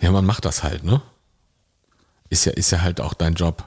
ja, 0.00 0.10
man 0.10 0.26
macht 0.26 0.44
das 0.44 0.62
halt, 0.62 0.84
ne? 0.84 1.00
Ist 2.28 2.44
ja, 2.44 2.52
ist 2.52 2.72
ja 2.72 2.82
halt 2.82 3.00
auch 3.00 3.14
dein 3.14 3.34
Job. 3.34 3.66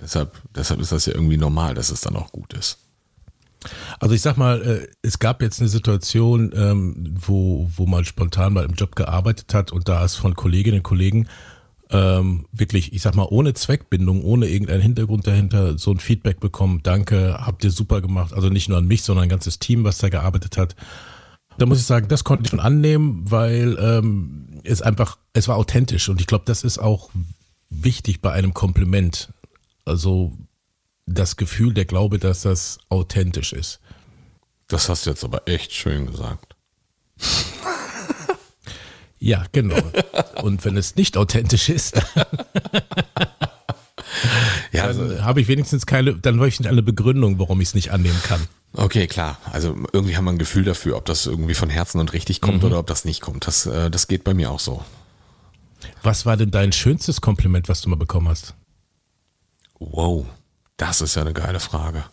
Deshalb, 0.00 0.40
deshalb 0.54 0.80
ist 0.80 0.92
das 0.92 1.06
ja 1.06 1.14
irgendwie 1.14 1.38
normal, 1.38 1.74
dass 1.74 1.90
es 1.90 2.02
dann 2.02 2.14
auch 2.14 2.30
gut 2.30 2.52
ist. 2.52 2.78
Also 4.00 4.14
ich 4.14 4.22
sag 4.22 4.36
mal, 4.36 4.62
äh, 4.62 4.88
es 5.02 5.18
gab 5.18 5.42
jetzt 5.42 5.60
eine 5.60 5.68
Situation, 5.68 6.52
ähm, 6.54 7.14
wo, 7.18 7.70
wo 7.76 7.86
man 7.86 8.04
spontan 8.04 8.52
mal 8.52 8.64
im 8.64 8.74
Job 8.74 8.96
gearbeitet 8.96 9.54
hat 9.54 9.72
und 9.72 9.88
da 9.88 10.04
ist 10.04 10.16
von 10.16 10.34
Kolleginnen 10.34 10.78
und 10.78 10.82
Kollegen 10.84 11.28
ähm, 11.90 12.46
wirklich, 12.52 12.92
ich 12.92 13.02
sag 13.02 13.14
mal, 13.14 13.26
ohne 13.30 13.54
Zweckbindung, 13.54 14.24
ohne 14.24 14.48
irgendeinen 14.48 14.82
Hintergrund 14.82 15.26
dahinter, 15.26 15.78
so 15.78 15.92
ein 15.92 16.00
Feedback 16.00 16.40
bekommen. 16.40 16.80
Danke, 16.82 17.38
habt 17.40 17.62
ihr 17.64 17.70
super 17.70 18.00
gemacht. 18.00 18.32
Also 18.32 18.48
nicht 18.48 18.68
nur 18.68 18.78
an 18.78 18.86
mich, 18.86 19.02
sondern 19.02 19.24
ein 19.24 19.28
ganzes 19.28 19.58
Team, 19.58 19.84
was 19.84 19.98
da 19.98 20.08
gearbeitet 20.08 20.56
hat. 20.56 20.74
Da 21.58 21.66
muss 21.66 21.78
ich 21.78 21.86
sagen, 21.86 22.08
das 22.08 22.24
konnte 22.24 22.44
ich 22.44 22.50
schon 22.50 22.60
annehmen, 22.60 23.22
weil 23.30 23.78
ähm, 23.80 24.60
es 24.64 24.82
einfach, 24.82 25.16
es 25.32 25.48
war 25.48 25.56
authentisch 25.56 26.08
und 26.08 26.20
ich 26.20 26.26
glaube, 26.26 26.44
das 26.46 26.64
ist 26.64 26.78
auch 26.78 27.10
wichtig 27.70 28.20
bei 28.20 28.32
einem 28.32 28.52
Kompliment. 28.52 29.32
Also 29.84 30.36
das 31.06 31.36
Gefühl, 31.36 31.72
der 31.72 31.84
Glaube, 31.84 32.18
dass 32.18 32.42
das 32.42 32.78
authentisch 32.88 33.52
ist. 33.52 33.80
Das 34.68 34.88
hast 34.88 35.06
du 35.06 35.10
jetzt 35.10 35.24
aber 35.24 35.46
echt 35.46 35.72
schön 35.72 36.06
gesagt. 36.06 36.56
ja, 39.18 39.44
genau. 39.52 39.80
Und 40.42 40.64
wenn 40.64 40.76
es 40.76 40.96
nicht 40.96 41.16
authentisch 41.16 41.68
ist, 41.68 41.94
ja, 44.72 44.84
also, 44.84 45.08
dann 45.08 45.24
habe 45.24 45.40
ich 45.40 45.48
wenigstens 45.48 45.86
keine, 45.86 46.14
dann 46.16 46.36
habe 46.36 46.48
ich 46.48 46.58
nicht 46.58 46.68
eine 46.68 46.82
Begründung, 46.82 47.38
warum 47.38 47.60
ich 47.60 47.68
es 47.68 47.74
nicht 47.74 47.92
annehmen 47.92 48.20
kann. 48.24 48.48
Okay, 48.72 49.06
klar. 49.06 49.38
Also 49.52 49.76
irgendwie 49.92 50.16
haben 50.16 50.24
wir 50.24 50.32
ein 50.32 50.38
Gefühl 50.38 50.64
dafür, 50.64 50.96
ob 50.96 51.04
das 51.06 51.26
irgendwie 51.26 51.54
von 51.54 51.70
Herzen 51.70 52.00
und 52.00 52.12
richtig 52.12 52.40
kommt 52.40 52.62
mhm. 52.62 52.64
oder 52.68 52.78
ob 52.80 52.86
das 52.88 53.04
nicht 53.04 53.20
kommt. 53.22 53.46
Das, 53.46 53.64
äh, 53.66 53.90
das 53.90 54.08
geht 54.08 54.24
bei 54.24 54.34
mir 54.34 54.50
auch 54.50 54.60
so. 54.60 54.84
Was 56.02 56.26
war 56.26 56.36
denn 56.36 56.50
dein 56.50 56.72
schönstes 56.72 57.20
Kompliment, 57.20 57.68
was 57.68 57.80
du 57.80 57.88
mal 57.88 57.96
bekommen 57.96 58.28
hast? 58.28 58.54
Wow. 59.78 60.26
Das 60.76 61.00
ist 61.00 61.14
ja 61.14 61.22
eine 61.22 61.32
geile 61.32 61.60
Frage. 61.60 62.04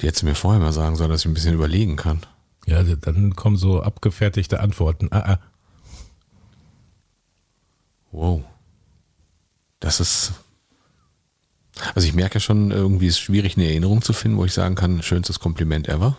Die 0.00 0.06
hättest 0.06 0.22
du 0.22 0.26
mir 0.26 0.34
vorher 0.34 0.60
mal 0.60 0.72
sagen 0.72 0.96
sollen, 0.96 1.10
dass 1.10 1.20
ich 1.20 1.26
ein 1.26 1.34
bisschen 1.34 1.54
überlegen 1.54 1.96
kann. 1.96 2.20
Ja, 2.66 2.82
dann 2.82 3.36
kommen 3.36 3.56
so 3.56 3.82
abgefertigte 3.82 4.60
Antworten. 4.60 5.08
Ah, 5.12 5.32
ah. 5.34 5.38
Wow. 8.10 8.44
Das 9.80 10.00
ist. 10.00 10.32
Also 11.94 12.08
ich 12.08 12.14
merke 12.14 12.40
schon, 12.40 12.70
irgendwie 12.70 13.06
ist 13.06 13.14
es 13.14 13.20
schwierig, 13.20 13.56
eine 13.56 13.66
Erinnerung 13.66 14.00
zu 14.02 14.12
finden, 14.12 14.38
wo 14.38 14.44
ich 14.44 14.54
sagen 14.54 14.74
kann, 14.74 15.02
schönstes 15.02 15.40
Kompliment 15.40 15.88
ever. 15.88 16.16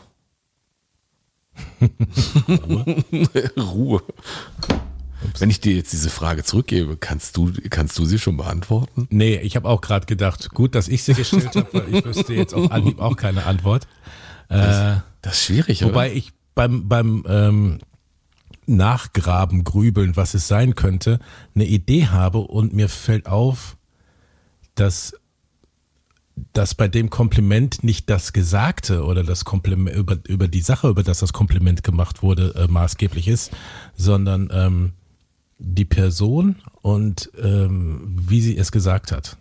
Ruhe. 2.48 3.04
Ruhe. 3.58 4.04
Wenn 5.41 5.50
ich 5.50 5.60
dir 5.60 5.75
jetzt 5.75 5.94
diese 5.94 6.10
Frage 6.10 6.44
zurückgebe, 6.44 6.98
kannst 6.98 7.38
du, 7.38 7.51
kannst 7.70 7.98
du 7.98 8.06
sie 8.06 8.20
schon 8.20 8.38
beantworten? 8.38 9.08
Nee, 9.10 9.38
ich 9.38 9.56
habe 9.56 9.67
auch 9.67 9.82
gerade 9.82 10.06
gedacht, 10.06 10.50
gut, 10.51 10.75
dass 10.75 10.88
ich 10.88 11.03
sie 11.03 11.13
gestellt 11.13 11.56
habe, 11.56 11.67
weil 11.74 11.96
ich 11.96 12.06
wüsste 12.06 12.34
jetzt 12.34 12.53
auf 12.53 12.72
Anhieb 12.72 13.00
auch 13.00 13.15
keine 13.15 13.46
Antwort. 13.46 13.88
Das, 14.50 14.98
äh, 14.98 15.01
das 15.22 15.34
ist 15.34 15.46
schwierig, 15.46 15.84
Wobei 15.84 16.08
oder? 16.08 16.15
ich 16.15 16.34
beim, 16.56 16.88
beim 16.88 17.24
ähm, 17.27 17.79
Nachgraben, 18.65 19.63
Grübeln, 19.63 20.15
was 20.15 20.34
es 20.34 20.48
sein 20.48 20.75
könnte, 20.75 21.20
eine 21.56 21.65
Idee 21.65 22.08
habe 22.08 22.39
und 22.39 22.74
mir 22.74 22.89
fällt 22.89 23.27
auf, 23.27 23.77
dass 24.75 25.13
dass 26.53 26.75
bei 26.75 26.88
dem 26.88 27.10
Kompliment 27.10 27.84
nicht 27.84 28.10
das 28.10 28.34
Gesagte 28.34 29.03
oder 29.03 29.24
das 29.24 29.46
Kompliment 29.46 29.96
über, 29.96 30.17
über 30.27 30.48
die 30.48 30.62
Sache, 30.62 30.88
über 30.88 31.03
das 31.03 31.20
das 31.20 31.34
Kompliment 31.34 31.84
gemacht 31.84 32.22
wurde, 32.22 32.53
äh, 32.56 32.67
maßgeblich 32.67 33.27
ist, 33.27 33.51
sondern 33.96 34.50
ähm, 34.51 34.91
die 35.59 35.85
Person 35.85 36.57
und 36.81 37.31
ähm, 37.41 38.15
wie 38.19 38.41
sie 38.41 38.57
es 38.57 38.71
gesagt 38.71 39.11
hat. 39.11 39.37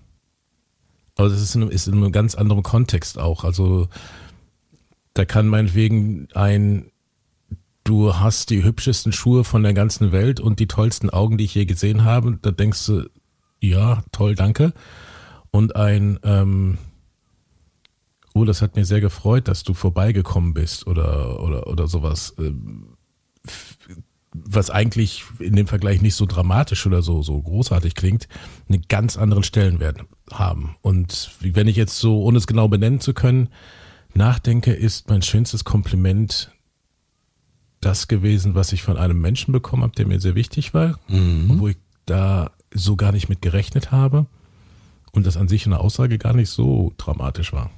Aber 1.16 1.28
das 1.28 1.40
ist 1.40 1.54
in, 1.54 1.62
einem, 1.62 1.70
ist 1.70 1.88
in 1.88 1.94
einem 1.94 2.12
ganz 2.12 2.34
anderen 2.34 2.62
Kontext 2.62 3.18
auch. 3.18 3.44
Also 3.44 3.88
da 5.14 5.24
kann 5.24 5.48
meinetwegen 5.48 6.28
ein, 6.34 6.90
du 7.84 8.16
hast 8.16 8.50
die 8.50 8.62
hübschesten 8.62 9.12
Schuhe 9.12 9.44
von 9.44 9.62
der 9.62 9.72
ganzen 9.72 10.12
Welt 10.12 10.40
und 10.40 10.60
die 10.60 10.68
tollsten 10.68 11.08
Augen, 11.08 11.38
die 11.38 11.44
ich 11.44 11.54
je 11.54 11.64
gesehen 11.64 12.04
habe. 12.04 12.38
Da 12.42 12.50
denkst 12.50 12.86
du, 12.86 13.08
ja, 13.60 14.02
toll, 14.12 14.34
danke. 14.34 14.74
Und 15.50 15.74
ein, 15.74 16.18
ähm, 16.22 16.76
oh, 18.34 18.44
das 18.44 18.60
hat 18.60 18.76
mir 18.76 18.84
sehr 18.84 19.00
gefreut, 19.00 19.48
dass 19.48 19.62
du 19.62 19.72
vorbeigekommen 19.72 20.52
bist 20.52 20.86
oder, 20.86 21.42
oder, 21.42 21.66
oder 21.66 21.86
sowas. 21.86 22.34
Ähm, 22.38 22.96
was 24.44 24.70
eigentlich 24.70 25.24
in 25.38 25.56
dem 25.56 25.66
Vergleich 25.66 26.02
nicht 26.02 26.14
so 26.14 26.26
dramatisch 26.26 26.86
oder 26.86 27.02
so, 27.02 27.22
so 27.22 27.40
großartig 27.40 27.94
klingt, 27.94 28.28
einen 28.68 28.82
ganz 28.88 29.16
anderen 29.16 29.42
Stellenwert 29.42 30.00
haben. 30.32 30.76
Und 30.82 31.30
wenn 31.40 31.68
ich 31.68 31.76
jetzt 31.76 31.98
so, 31.98 32.22
ohne 32.22 32.38
es 32.38 32.46
genau 32.46 32.68
benennen 32.68 33.00
zu 33.00 33.14
können, 33.14 33.48
nachdenke, 34.14 34.72
ist 34.72 35.08
mein 35.08 35.22
schönstes 35.22 35.64
Kompliment 35.64 36.50
das 37.80 38.08
gewesen, 38.08 38.54
was 38.54 38.72
ich 38.72 38.82
von 38.82 38.96
einem 38.96 39.20
Menschen 39.20 39.52
bekommen 39.52 39.82
habe, 39.82 39.94
der 39.94 40.06
mir 40.06 40.20
sehr 40.20 40.34
wichtig 40.34 40.74
war, 40.74 40.98
mhm. 41.08 41.58
wo 41.58 41.68
ich 41.68 41.76
da 42.06 42.50
so 42.72 42.96
gar 42.96 43.12
nicht 43.12 43.28
mit 43.28 43.42
gerechnet 43.42 43.92
habe 43.92 44.26
und 45.12 45.26
das 45.26 45.36
an 45.36 45.48
sich 45.48 45.66
eine 45.66 45.78
Aussage 45.78 46.18
gar 46.18 46.32
nicht 46.32 46.50
so 46.50 46.92
dramatisch 46.96 47.52
war. 47.52 47.70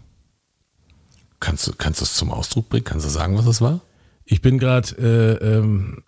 Kannst 1.41 1.67
du, 1.67 1.73
kannst 1.77 2.01
du 2.01 2.05
es 2.05 2.15
zum 2.15 2.33
Ausdruck 2.33 2.69
bringen? 2.69 2.85
Kannst 2.85 3.07
du 3.07 3.11
sagen, 3.11 3.37
was 3.37 3.47
es 3.47 3.61
war? 3.61 3.81
Ich 4.25 4.43
bin 4.43 4.59
gerade 4.59 4.89
äh, 4.99 5.57
ähm, 5.57 6.03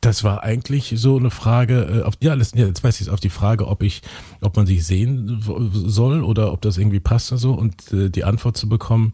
das 0.00 0.24
war 0.24 0.42
eigentlich 0.42 0.94
so 0.96 1.16
eine 1.16 1.30
Frage, 1.30 2.00
äh, 2.00 2.02
auf, 2.02 2.14
ja, 2.20 2.34
jetzt 2.34 2.84
weiß 2.84 3.00
ich 3.00 3.06
es, 3.06 3.12
auf 3.12 3.20
die 3.20 3.30
Frage, 3.30 3.66
ob 3.66 3.82
ich, 3.82 4.02
ob 4.40 4.56
man 4.56 4.66
sich 4.66 4.84
sehen 4.84 5.42
soll 5.72 6.22
oder 6.22 6.52
ob 6.52 6.60
das 6.62 6.78
irgendwie 6.78 7.00
passt 7.00 7.32
oder 7.32 7.38
so 7.38 7.54
und 7.54 7.92
äh, 7.92 8.10
die 8.10 8.24
Antwort 8.24 8.56
zu 8.56 8.68
bekommen, 8.68 9.12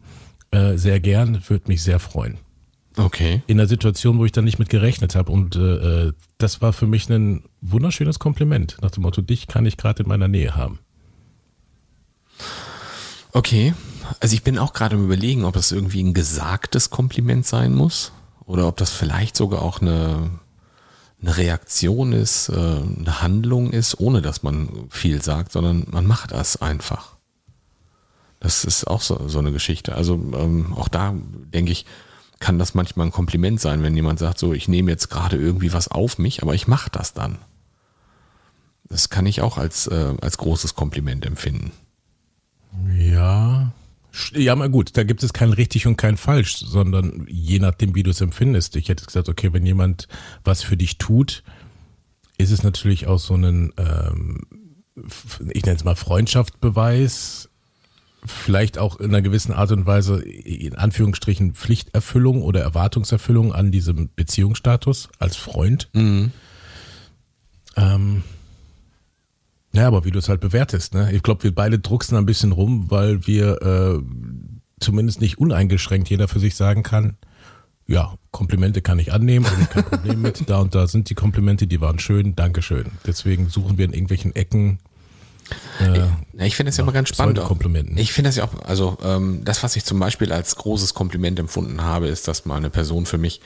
äh, 0.51 0.77
sehr 0.77 0.99
gern, 0.99 1.41
würde 1.47 1.65
mich 1.67 1.83
sehr 1.83 1.99
freuen. 1.99 2.37
Okay. 2.97 3.41
In 3.47 3.59
einer 3.59 3.67
Situation, 3.67 4.19
wo 4.19 4.25
ich 4.25 4.31
dann 4.31 4.43
nicht 4.43 4.59
mit 4.59 4.69
gerechnet 4.69 5.15
habe 5.15 5.31
und 5.31 5.55
äh, 5.55 6.07
äh, 6.07 6.13
das 6.37 6.61
war 6.61 6.73
für 6.73 6.85
mich 6.85 7.09
ein 7.09 7.43
wunderschönes 7.61 8.19
Kompliment, 8.19 8.77
nach 8.81 8.91
dem 8.91 9.03
Motto, 9.03 9.21
dich 9.21 9.47
kann 9.47 9.65
ich 9.65 9.77
gerade 9.77 10.03
in 10.03 10.09
meiner 10.09 10.27
Nähe 10.27 10.55
haben. 10.55 10.79
Okay, 13.31 13.73
also 14.19 14.35
ich 14.35 14.43
bin 14.43 14.59
auch 14.59 14.73
gerade 14.73 14.95
im 14.95 15.05
Überlegen, 15.05 15.43
ob 15.43 15.55
das 15.55 15.71
irgendwie 15.71 16.03
ein 16.03 16.13
gesagtes 16.13 16.91
Kompliment 16.91 17.47
sein 17.47 17.73
muss 17.73 18.11
oder 18.45 18.67
ob 18.67 18.77
das 18.77 18.91
vielleicht 18.91 19.35
sogar 19.35 19.63
auch 19.63 19.81
eine 19.81 20.29
eine 21.23 21.37
Reaktion 21.37 22.11
ist, 22.11 22.49
äh, 22.49 22.53
eine 22.53 23.21
Handlung 23.21 23.71
ist, 23.71 23.99
ohne 23.99 24.21
dass 24.21 24.43
man 24.43 24.87
viel 24.89 25.21
sagt, 25.21 25.51
sondern 25.53 25.87
man 25.89 26.05
macht 26.05 26.31
das 26.31 26.61
einfach. 26.61 27.15
Das 28.41 28.65
ist 28.65 28.85
auch 28.85 29.01
so, 29.01 29.29
so 29.29 29.39
eine 29.39 29.53
Geschichte. 29.53 29.95
Also 29.95 30.15
ähm, 30.15 30.73
auch 30.75 30.89
da 30.89 31.13
denke 31.53 31.71
ich, 31.71 31.85
kann 32.39 32.59
das 32.59 32.73
manchmal 32.73 33.07
ein 33.07 33.13
Kompliment 33.13 33.61
sein, 33.61 33.83
wenn 33.83 33.95
jemand 33.95 34.19
sagt, 34.19 34.37
so 34.37 34.53
ich 34.53 34.67
nehme 34.67 34.91
jetzt 34.91 35.09
gerade 35.09 35.37
irgendwie 35.37 35.71
was 35.71 35.87
auf 35.87 36.17
mich, 36.17 36.41
aber 36.41 36.53
ich 36.53 36.67
mache 36.67 36.89
das 36.91 37.13
dann. 37.13 37.37
Das 38.89 39.09
kann 39.09 39.25
ich 39.25 39.41
auch 39.41 39.57
als, 39.57 39.87
äh, 39.87 40.13
als 40.19 40.37
großes 40.37 40.75
Kompliment 40.75 41.25
empfinden. 41.25 41.71
Ja, 42.97 43.62
ja, 44.35 44.55
mal 44.55 44.69
gut, 44.69 44.95
da 44.95 45.03
gibt 45.03 45.23
es 45.23 45.33
kein 45.33 45.53
richtig 45.53 45.87
und 45.87 45.97
kein 45.97 46.17
falsch, 46.17 46.57
sondern 46.57 47.25
je 47.27 47.59
nachdem, 47.59 47.95
wie 47.95 48.03
du 48.03 48.11
es 48.11 48.21
empfindest. 48.21 48.75
Ich 48.75 48.89
hätte 48.89 49.05
gesagt, 49.05 49.27
okay, 49.27 49.53
wenn 49.53 49.65
jemand 49.65 50.07
was 50.43 50.61
für 50.61 50.77
dich 50.77 50.97
tut, 50.97 51.43
ist 52.37 52.51
es 52.51 52.63
natürlich 52.63 53.07
auch 53.07 53.19
so 53.19 53.35
ein, 53.35 53.73
ähm, 53.77 54.41
ich 55.51 55.63
nenne 55.65 55.77
es 55.77 55.83
mal 55.83 55.95
Freundschaftsbeweis, 55.95 57.49
vielleicht 58.25 58.77
auch 58.77 58.99
in 58.99 59.07
einer 59.07 59.21
gewissen 59.21 59.51
Art 59.51 59.71
und 59.71 59.85
Weise, 59.85 60.21
in 60.21 60.75
Anführungsstrichen, 60.75 61.53
Pflichterfüllung 61.53 62.43
oder 62.43 62.61
Erwartungserfüllung 62.61 63.53
an 63.53 63.71
diesem 63.71 64.09
Beziehungsstatus 64.15 65.09
als 65.17 65.35
Freund. 65.35 65.89
Mhm. 65.93 66.31
Ähm, 67.75 68.23
ja, 69.73 69.87
aber 69.87 70.05
wie 70.05 70.11
du 70.11 70.19
es 70.19 70.29
halt 70.29 70.41
bewertest, 70.41 70.93
ne? 70.93 71.11
Ich 71.11 71.23
glaube, 71.23 71.43
wir 71.43 71.53
beide 71.53 71.79
drucksen 71.79 72.17
ein 72.17 72.25
bisschen 72.25 72.51
rum, 72.51 72.91
weil 72.91 73.25
wir 73.25 73.61
äh, 73.61 73.99
zumindest 74.79 75.21
nicht 75.21 75.39
uneingeschränkt 75.39 76.09
jeder 76.09 76.27
für 76.27 76.39
sich 76.39 76.55
sagen 76.55 76.83
kann, 76.83 77.17
ja, 77.87 78.13
Komplimente 78.31 78.81
kann 78.81 78.99
ich 78.99 79.11
annehmen, 79.11 79.45
habe 79.45 79.61
ich 79.61 79.69
kein 79.69 79.83
Problem 79.83 80.21
mit. 80.21 80.49
Da 80.49 80.59
und 80.59 80.73
da 80.73 80.87
sind 80.87 81.09
die 81.09 81.15
Komplimente, 81.15 81.67
die 81.67 81.81
waren 81.81 81.99
schön, 81.99 82.35
Dankeschön. 82.35 82.85
Deswegen 83.05 83.49
suchen 83.49 83.77
wir 83.77 83.85
in 83.85 83.93
irgendwelchen 83.93 84.35
Ecken. 84.35 84.79
Äh, 85.79 86.45
ich 86.45 86.55
finde 86.55 86.69
es 86.69 86.77
ja, 86.77 86.83
immer 86.83 86.93
ganz 86.93 87.09
spannend. 87.09 87.39
Komplimenten. 87.39 87.97
Ich 87.97 88.13
finde 88.13 88.29
das 88.29 88.37
ja 88.37 88.45
auch, 88.45 88.63
also 88.63 88.97
ähm, 89.03 89.41
das, 89.43 89.63
was 89.63 89.75
ich 89.75 89.83
zum 89.83 89.99
Beispiel 89.99 90.31
als 90.31 90.55
großes 90.55 90.93
Kompliment 90.93 91.39
empfunden 91.39 91.81
habe, 91.81 92.07
ist, 92.07 92.27
dass 92.27 92.45
mal 92.45 92.55
eine 92.55 92.69
Person 92.69 93.05
für 93.05 93.17
mich 93.17 93.41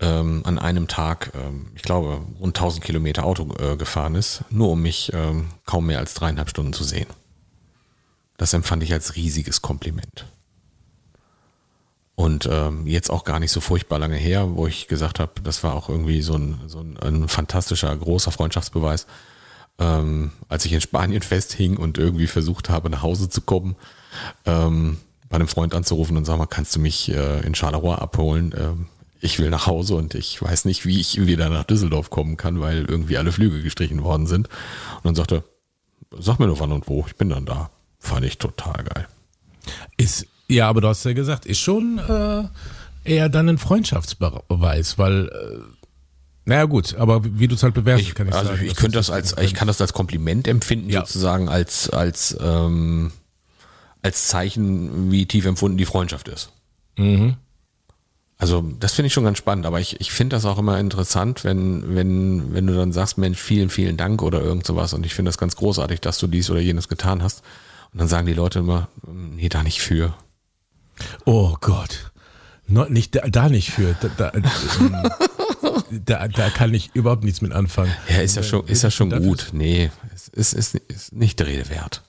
ähm, 0.00 0.42
an 0.44 0.58
einem 0.58 0.88
Tag, 0.88 1.32
ähm, 1.34 1.70
ich 1.74 1.82
glaube, 1.82 2.20
rund 2.38 2.56
1000 2.56 2.84
Kilometer 2.84 3.24
Auto 3.24 3.48
äh, 3.58 3.76
gefahren 3.76 4.14
ist, 4.14 4.44
nur 4.50 4.70
um 4.70 4.82
mich 4.82 5.12
ähm, 5.12 5.48
kaum 5.66 5.86
mehr 5.86 5.98
als 5.98 6.14
dreieinhalb 6.14 6.50
Stunden 6.50 6.72
zu 6.72 6.84
sehen. 6.84 7.08
Das 8.36 8.52
empfand 8.52 8.82
ich 8.84 8.92
als 8.92 9.16
riesiges 9.16 9.62
Kompliment. 9.62 10.26
Und 12.14 12.48
ähm, 12.50 12.86
jetzt 12.86 13.10
auch 13.10 13.24
gar 13.24 13.38
nicht 13.38 13.52
so 13.52 13.60
furchtbar 13.60 13.98
lange 13.98 14.16
her, 14.16 14.56
wo 14.56 14.66
ich 14.66 14.88
gesagt 14.88 15.20
habe, 15.20 15.40
das 15.42 15.62
war 15.62 15.74
auch 15.74 15.88
irgendwie 15.88 16.20
so 16.22 16.34
ein, 16.34 16.60
so 16.66 16.80
ein, 16.80 16.96
ein 16.98 17.28
fantastischer, 17.28 17.96
großer 17.96 18.32
Freundschaftsbeweis, 18.32 19.06
ähm, 19.78 20.32
als 20.48 20.64
ich 20.64 20.72
in 20.72 20.80
Spanien 20.80 21.22
festhing 21.22 21.76
und 21.76 21.98
irgendwie 21.98 22.26
versucht 22.26 22.70
habe, 22.70 22.90
nach 22.90 23.02
Hause 23.02 23.28
zu 23.28 23.40
kommen, 23.40 23.76
ähm, 24.46 24.98
bei 25.28 25.36
einem 25.36 25.48
Freund 25.48 25.74
anzurufen 25.74 26.16
und 26.16 26.24
sagen 26.24 26.44
kannst 26.48 26.74
du 26.74 26.80
mich 26.80 27.10
äh, 27.12 27.40
in 27.40 27.54
Charleroi 27.54 27.94
abholen? 27.94 28.54
Ähm, 28.56 28.86
ich 29.20 29.38
will 29.38 29.50
nach 29.50 29.66
Hause 29.66 29.94
und 29.96 30.14
ich 30.14 30.40
weiß 30.40 30.64
nicht, 30.64 30.86
wie 30.86 31.00
ich 31.00 31.24
wieder 31.26 31.48
nach 31.48 31.64
Düsseldorf 31.64 32.10
kommen 32.10 32.36
kann, 32.36 32.60
weil 32.60 32.84
irgendwie 32.84 33.16
alle 33.18 33.32
Flüge 33.32 33.62
gestrichen 33.62 34.02
worden 34.04 34.26
sind. 34.26 34.48
Und 34.96 35.04
dann 35.04 35.14
sagte, 35.14 35.44
sag 36.18 36.38
mir 36.38 36.46
nur 36.46 36.60
wann 36.60 36.72
und 36.72 36.88
wo, 36.88 37.04
ich 37.06 37.16
bin 37.16 37.28
dann 37.28 37.44
da. 37.46 37.70
Fand 37.98 38.24
ich 38.24 38.38
total 38.38 38.84
geil. 38.84 39.08
Ist, 39.96 40.26
ja, 40.48 40.68
aber 40.68 40.80
du 40.80 40.88
hast 40.88 41.04
ja 41.04 41.12
gesagt, 41.12 41.46
ist 41.46 41.58
schon 41.58 41.98
äh, 41.98 42.44
eher 43.10 43.28
dann 43.28 43.48
ein 43.48 43.58
Freundschaftsbeweis, 43.58 44.98
weil, 44.98 45.26
äh, 45.28 45.58
naja 46.44 46.64
gut, 46.64 46.94
aber 46.94 47.22
wie 47.24 47.48
du 47.48 47.56
es 47.56 47.62
halt 47.62 47.74
bewertest, 47.74 48.08
Ich, 48.08 48.14
kann 48.14 48.28
ich 48.28 48.34
also 48.34 48.52
sagen. 48.52 48.64
ich 48.64 48.76
könnte 48.76 48.96
das 48.98 49.10
als, 49.10 49.36
ich 49.38 49.52
kann 49.52 49.66
das 49.68 49.80
als 49.80 49.92
Kompliment 49.92 50.46
empfinden, 50.48 50.88
Ja. 50.90 51.00
sozusagen 51.00 51.48
als, 51.48 51.90
als, 51.90 52.36
ähm, 52.40 53.10
als 54.00 54.28
Zeichen, 54.28 55.10
wie 55.10 55.26
tief 55.26 55.44
empfunden 55.44 55.76
die 55.76 55.84
Freundschaft 55.84 56.28
ist. 56.28 56.52
Mhm. 56.96 57.36
Also 58.48 58.64
das 58.80 58.94
finde 58.94 59.08
ich 59.08 59.12
schon 59.12 59.24
ganz 59.24 59.36
spannend, 59.36 59.66
aber 59.66 59.78
ich, 59.78 60.00
ich 60.00 60.10
finde 60.10 60.34
das 60.34 60.46
auch 60.46 60.56
immer 60.56 60.80
interessant, 60.80 61.44
wenn, 61.44 61.94
wenn, 61.94 62.54
wenn 62.54 62.66
du 62.66 62.74
dann 62.74 62.92
sagst, 62.92 63.18
Mensch, 63.18 63.38
vielen, 63.38 63.68
vielen 63.68 63.98
Dank 63.98 64.22
oder 64.22 64.40
irgend 64.40 64.66
sowas 64.66 64.94
und 64.94 65.04
ich 65.04 65.12
finde 65.12 65.28
das 65.28 65.36
ganz 65.36 65.54
großartig, 65.56 66.00
dass 66.00 66.16
du 66.16 66.28
dies 66.28 66.48
oder 66.48 66.60
jenes 66.60 66.88
getan 66.88 67.22
hast. 67.22 67.42
Und 67.92 68.00
dann 68.00 68.08
sagen 68.08 68.26
die 68.26 68.32
Leute 68.32 68.60
immer, 68.60 68.88
nee, 69.06 69.50
da 69.50 69.62
nicht 69.62 69.82
für. 69.82 70.14
Oh 71.26 71.56
Gott. 71.60 72.10
No, 72.66 72.86
nicht, 72.86 73.16
da, 73.16 73.28
da 73.28 73.50
nicht 73.50 73.70
für. 73.70 73.94
Da, 74.00 74.08
da, 74.16 74.32
ähm, 74.32 75.10
da, 76.06 76.26
da 76.28 76.48
kann 76.48 76.72
ich 76.72 76.88
überhaupt 76.94 77.24
nichts 77.24 77.42
mit 77.42 77.52
anfangen. 77.52 77.92
Ja, 78.08 78.22
ist 78.22 78.36
ja 78.36 78.42
schon, 78.42 78.66
ist 78.66 78.82
ja 78.82 78.90
schon 78.90 79.10
gut. 79.10 79.50
Nee, 79.52 79.90
es 80.14 80.28
ist, 80.28 80.54
ist, 80.54 80.74
ist 80.74 81.12
nicht 81.12 81.38
der 81.38 81.48
Rede 81.48 81.68
wert. 81.68 82.02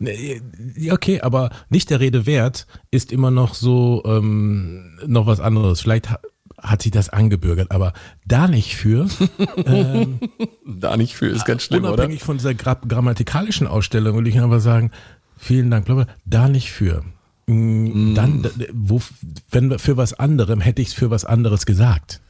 Ja, 0.00 0.92
Okay, 0.94 1.20
aber 1.20 1.50
nicht 1.68 1.90
der 1.90 2.00
Rede 2.00 2.26
wert 2.26 2.66
ist 2.90 3.12
immer 3.12 3.30
noch 3.30 3.54
so 3.54 4.02
ähm, 4.04 4.98
noch 5.06 5.26
was 5.26 5.40
anderes. 5.40 5.80
Vielleicht 5.80 6.10
ha 6.10 6.18
hat 6.62 6.82
sich 6.82 6.92
das 6.92 7.08
angebürgert, 7.08 7.70
aber 7.70 7.94
da 8.26 8.46
nicht 8.46 8.76
für, 8.76 9.08
ähm, 9.64 10.20
Da 10.66 10.94
nicht 10.98 11.14
für 11.14 11.28
ist 11.28 11.46
ganz 11.46 11.62
schlimm, 11.62 11.84
oder? 11.84 11.94
unabhängig 11.94 12.22
von 12.22 12.36
dieser 12.36 12.52
gra 12.52 12.74
grammatikalischen 12.74 13.66
Ausstellung, 13.66 14.14
würde 14.16 14.28
ich 14.28 14.38
aber 14.40 14.60
sagen, 14.60 14.90
vielen 15.38 15.70
Dank, 15.70 15.86
bla, 15.86 16.06
da 16.26 16.48
nicht 16.48 16.70
für. 16.70 17.02
Mm, 17.46 18.14
Dann, 18.14 18.42
d- 18.42 18.50
wo, 18.74 19.00
wenn 19.50 19.78
für 19.78 19.96
was 19.96 20.12
anderem, 20.12 20.60
hätte 20.60 20.82
ich 20.82 20.88
es 20.88 20.94
für 20.94 21.08
was 21.10 21.24
anderes 21.24 21.64
gesagt. 21.64 22.20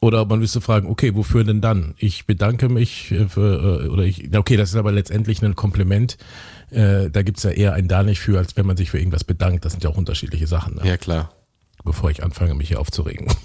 Oder 0.00 0.24
man 0.26 0.40
müsste 0.40 0.60
fragen, 0.60 0.88
okay, 0.88 1.14
wofür 1.14 1.42
denn 1.42 1.60
dann? 1.60 1.94
Ich 1.98 2.26
bedanke 2.26 2.68
mich 2.68 3.10
äh, 3.12 3.28
für, 3.28 3.84
äh, 3.84 3.88
oder 3.88 4.04
ich, 4.04 4.36
okay, 4.36 4.56
das 4.56 4.70
ist 4.70 4.76
aber 4.76 4.92
letztendlich 4.92 5.42
ein 5.42 5.56
Kompliment. 5.56 6.18
Äh, 6.70 7.10
da 7.10 7.22
gibt's 7.22 7.42
ja 7.44 7.50
eher 7.50 7.74
ein 7.74 7.88
da 7.88 8.02
nicht 8.02 8.20
für, 8.20 8.38
als 8.38 8.56
wenn 8.56 8.66
man 8.66 8.76
sich 8.76 8.90
für 8.90 8.98
irgendwas 8.98 9.24
bedankt. 9.24 9.64
Das 9.64 9.72
sind 9.72 9.84
ja 9.84 9.90
auch 9.90 9.96
unterschiedliche 9.96 10.46
Sachen, 10.46 10.76
ne? 10.76 10.86
Ja, 10.86 10.96
klar. 10.96 11.30
bevor 11.84 12.10
ich 12.10 12.22
anfange, 12.22 12.54
mich 12.54 12.68
hier 12.68 12.80
aufzuregen. 12.80 13.28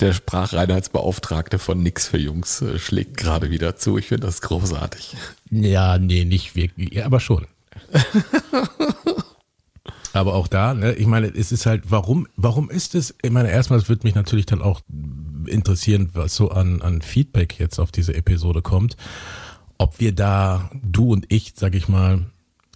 Der 0.00 0.12
Sprachreinheitsbeauftragte 0.12 1.58
von 1.58 1.82
Nix 1.82 2.08
für 2.08 2.18
Jungs 2.18 2.62
äh, 2.62 2.78
schlägt 2.78 3.16
gerade 3.16 3.50
wieder 3.50 3.76
zu. 3.76 3.98
Ich 3.98 4.08
finde 4.08 4.26
das 4.26 4.42
großartig. 4.42 5.16
Ja, 5.50 5.98
nee, 5.98 6.24
nicht 6.24 6.54
wirklich, 6.54 6.92
ja, 6.92 7.06
aber 7.06 7.20
schon. 7.20 7.46
aber 10.12 10.34
auch 10.34 10.48
da, 10.48 10.74
ne, 10.74 10.94
ich 10.94 11.06
meine, 11.06 11.28
es 11.28 11.52
ist 11.52 11.66
halt, 11.66 11.90
warum, 11.90 12.26
warum 12.36 12.70
ist 12.70 12.94
es, 12.94 13.14
ich 13.22 13.30
meine, 13.30 13.50
erstmal, 13.50 13.78
es 13.78 13.88
wird 13.88 14.04
mich 14.04 14.14
natürlich 14.14 14.46
dann 14.46 14.62
auch 14.62 14.80
interessieren, 15.46 16.10
was 16.12 16.34
so 16.34 16.50
an, 16.50 16.82
an 16.82 17.02
Feedback 17.02 17.58
jetzt 17.58 17.78
auf 17.78 17.92
diese 17.92 18.14
Episode 18.14 18.62
kommt. 18.62 18.96
Ob 19.78 20.00
wir 20.00 20.12
da, 20.12 20.70
du 20.82 21.12
und 21.12 21.26
ich, 21.28 21.54
sag 21.56 21.74
ich 21.74 21.88
mal, 21.88 22.26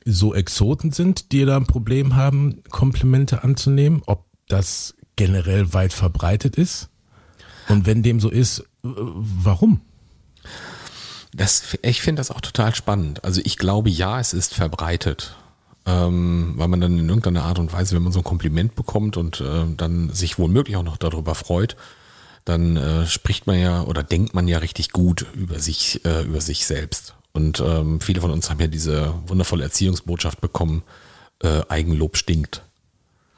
so 0.05 0.35
Exoten 0.35 0.93
sind, 0.93 1.33
die 1.33 1.45
da 1.45 1.57
ein 1.57 1.67
Problem 1.67 2.17
haben, 2.17 2.63
Komplimente 2.71 3.45
anzunehmen, 3.45 4.03
ob 4.07 4.25
das 4.49 4.95
generell 5.17 5.73
weit 5.73 5.93
verbreitet 5.93 6.57
ist. 6.57 6.91
Und 7.69 7.87
wenn 7.87 8.03
dem 8.03 8.21
so 8.21 8.31
ist, 8.31 8.65
warum? 8.83 9.81
Das, 11.35 11.77
ich 11.83 12.01
finde 12.01 12.21
das 12.21 12.31
auch 12.31 12.41
total 12.41 12.75
spannend. 12.75 13.25
Also 13.25 13.41
ich 13.45 13.59
glaube, 13.59 13.91
ja, 13.91 14.21
es 14.21 14.33
ist 14.33 14.55
verbreitet. 14.55 15.37
Ähm, 15.87 16.55
weil 16.57 16.69
man 16.69 16.81
dann 16.81 16.99
in 16.99 17.09
irgendeiner 17.09 17.45
Art 17.45 17.61
und 17.61 17.73
Weise, 17.73 17.95
wenn 17.95 18.03
man 18.03 18.13
so 18.13 18.21
ein 18.21 18.25
Kompliment 18.25 18.75
bekommt 18.75 19.17
und 19.17 19.41
äh, 19.41 19.65
dann 19.77 20.11
sich 20.11 20.39
womöglich 20.39 20.77
auch 20.77 20.83
noch 20.83 20.97
darüber 20.97 21.37
freut, 21.37 21.77
dann 22.45 22.77
äh, 22.77 23.07
spricht 23.07 23.47
man 23.47 23.59
ja 23.59 23.83
oder 23.83 24.03
denkt 24.03 24.35
man 24.35 24.49
ja 24.49 24.59
richtig 24.59 24.91
gut 24.91 25.27
über 25.35 25.59
sich, 25.59 26.05
äh, 26.05 26.23
über 26.23 26.41
sich 26.41 26.67
selbst. 26.67 27.15
Und 27.33 27.61
ähm, 27.61 28.01
viele 28.01 28.21
von 28.21 28.31
uns 28.31 28.49
haben 28.51 28.61
ja 28.61 28.67
diese 28.67 29.15
wundervolle 29.27 29.65
Erziehungsbotschaft 29.65 30.41
bekommen, 30.41 30.83
äh, 31.43 31.63
Eigenlob 31.69 32.17
stinkt. 32.17 32.63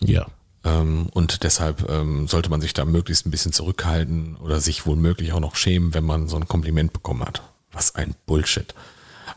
Ja. 0.00 0.26
Ähm, 0.64 1.08
und 1.12 1.42
deshalb 1.42 1.88
ähm, 1.90 2.28
sollte 2.28 2.50
man 2.50 2.61
sich 2.61 2.74
da 2.74 2.84
möglichst 2.84 3.26
ein 3.26 3.30
bisschen 3.30 3.52
zurückhalten 3.52 4.37
oder 4.37 4.61
sich 4.61 4.87
womöglich 4.87 5.32
auch 5.32 5.40
noch 5.40 5.56
schämen, 5.56 5.94
wenn 5.94 6.04
man 6.04 6.28
so 6.28 6.37
ein 6.37 6.48
Kompliment 6.48 6.92
bekommen 6.92 7.24
hat. 7.24 7.42
Was 7.72 7.94
ein 7.94 8.14
Bullshit. 8.26 8.74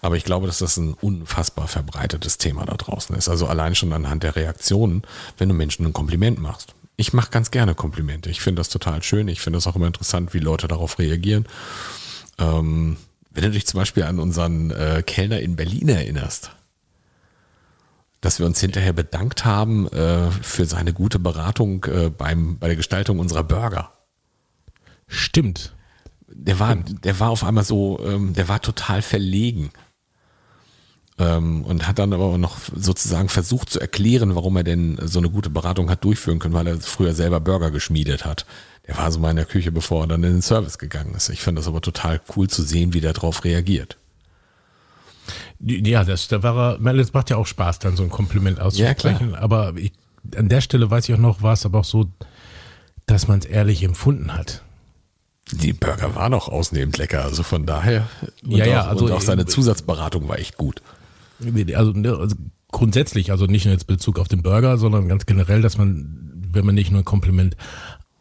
Aber 0.01 0.17
ich 0.17 0.23
glaube, 0.23 0.47
dass 0.47 0.59
das 0.59 0.77
ein 0.77 0.93
unfassbar 0.95 1.67
verbreitetes 1.67 2.37
Thema 2.37 2.65
da 2.65 2.75
draußen 2.75 3.15
ist. 3.15 3.29
Also 3.29 3.47
allein 3.47 3.75
schon 3.75 3.93
anhand 3.93 4.23
der 4.23 4.35
Reaktionen, 4.35 5.03
wenn 5.37 5.49
du 5.49 5.55
Menschen 5.55 5.85
ein 5.85 5.93
Kompliment 5.93 6.39
machst. 6.39 6.73
Ich 6.97 7.13
mache 7.13 7.31
ganz 7.31 7.51
gerne 7.51 7.75
Komplimente. 7.75 8.29
Ich 8.29 8.41
finde 8.41 8.59
das 8.59 8.69
total 8.69 9.03
schön. 9.03 9.27
Ich 9.27 9.41
finde 9.41 9.57
das 9.57 9.67
auch 9.67 9.75
immer 9.75 9.87
interessant, 9.87 10.33
wie 10.33 10.39
Leute 10.39 10.67
darauf 10.67 10.99
reagieren. 10.99 11.45
Ähm, 12.37 12.97
wenn 13.29 13.43
du 13.43 13.51
dich 13.51 13.65
zum 13.67 13.79
Beispiel 13.79 14.03
an 14.03 14.19
unseren 14.19 14.71
äh, 14.71 15.03
Kellner 15.05 15.39
in 15.39 15.55
Berlin 15.55 15.89
erinnerst, 15.89 16.51
dass 18.19 18.39
wir 18.39 18.45
uns 18.45 18.59
hinterher 18.59 18.93
bedankt 18.93 19.45
haben 19.45 19.87
äh, 19.87 20.29
für 20.29 20.65
seine 20.65 20.93
gute 20.93 21.17
Beratung 21.17 21.85
äh, 21.85 22.09
beim, 22.09 22.59
bei 22.59 22.67
der 22.67 22.75
Gestaltung 22.75 23.19
unserer 23.19 23.43
Burger. 23.43 23.93
Stimmt. 25.07 25.73
Der 26.27 26.59
war, 26.59 26.75
der 26.75 27.19
war 27.19 27.29
auf 27.29 27.43
einmal 27.43 27.63
so, 27.63 27.99
ähm, 28.05 28.33
der 28.33 28.47
war 28.47 28.61
total 28.61 29.01
verlegen. 29.01 29.71
Ähm, 31.19 31.63
und 31.63 31.87
hat 31.87 31.99
dann 31.99 32.13
aber 32.13 32.37
noch 32.37 32.57
sozusagen 32.75 33.29
versucht 33.29 33.69
zu 33.69 33.79
erklären, 33.79 34.35
warum 34.35 34.55
er 34.57 34.63
denn 34.63 34.97
so 35.03 35.19
eine 35.19 35.29
gute 35.29 35.49
Beratung 35.49 35.89
hat 35.89 36.03
durchführen 36.03 36.39
können, 36.39 36.53
weil 36.53 36.67
er 36.67 36.79
früher 36.79 37.13
selber 37.13 37.39
Burger 37.39 37.69
geschmiedet 37.69 38.25
hat. 38.25 38.45
Der 38.87 38.97
war 38.97 39.11
so 39.11 39.19
mal 39.19 39.29
in 39.29 39.35
der 39.35 39.45
Küche, 39.45 39.71
bevor 39.71 40.03
er 40.03 40.07
dann 40.07 40.23
in 40.23 40.33
den 40.33 40.41
Service 40.41 40.77
gegangen 40.77 41.13
ist. 41.13 41.29
Ich 41.29 41.41
fand 41.41 41.57
das 41.57 41.67
aber 41.67 41.81
total 41.81 42.21
cool 42.35 42.49
zu 42.49 42.63
sehen, 42.63 42.93
wie 42.93 43.01
der 43.01 43.13
darauf 43.13 43.43
reagiert. 43.43 43.97
Ja, 45.59 46.03
das, 46.03 46.27
da 46.27 46.41
war 46.41 46.79
er, 46.83 46.95
es 46.95 47.13
macht 47.13 47.29
ja 47.29 47.37
auch 47.37 47.45
Spaß, 47.45 47.79
dann 47.79 47.95
so 47.95 48.03
ein 48.03 48.09
Kompliment 48.09 48.59
auszusprechen. 48.59 49.35
aber 49.35 49.73
ich, 49.75 49.91
an 50.35 50.49
der 50.49 50.61
Stelle 50.61 50.89
weiß 50.89 51.07
ich 51.07 51.15
auch 51.15 51.19
noch, 51.19 51.41
war 51.41 51.53
es 51.53 51.65
aber 51.65 51.79
auch 51.79 51.85
so, 51.85 52.07
dass 53.05 53.27
man 53.27 53.39
es 53.39 53.45
ehrlich 53.45 53.83
empfunden 53.83 54.33
hat. 54.33 54.63
Die 55.51 55.73
Burger 55.73 56.15
waren 56.15 56.33
auch 56.33 56.47
ausnehmend 56.47 56.97
lecker, 56.97 57.23
also 57.23 57.43
von 57.43 57.65
daher. 57.65 58.07
Und 58.43 58.51
Ja, 58.51 58.65
ja, 58.65 58.81
auch, 58.83 58.87
also 58.87 59.05
und 59.05 59.11
auch 59.11 59.21
seine 59.21 59.45
Zusatzberatung 59.45 60.27
war 60.27 60.39
echt 60.39 60.57
gut. 60.57 60.81
Also, 61.75 61.91
ne, 61.91 62.15
also 62.15 62.35
grundsätzlich, 62.71 63.31
also 63.31 63.45
nicht 63.45 63.65
nur 63.65 63.73
jetzt 63.73 63.87
Bezug 63.87 64.19
auf 64.19 64.27
den 64.27 64.43
Burger, 64.43 64.77
sondern 64.77 65.07
ganz 65.07 65.25
generell, 65.25 65.61
dass 65.61 65.77
man, 65.77 66.43
wenn 66.51 66.65
man 66.65 66.75
nicht 66.75 66.91
nur 66.91 67.01
ein 67.01 67.05
Kompliment 67.05 67.55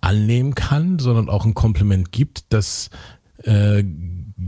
annehmen 0.00 0.54
kann, 0.54 0.98
sondern 0.98 1.28
auch 1.28 1.44
ein 1.44 1.54
Kompliment 1.54 2.12
gibt, 2.12 2.52
das 2.52 2.90
äh, 3.44 3.84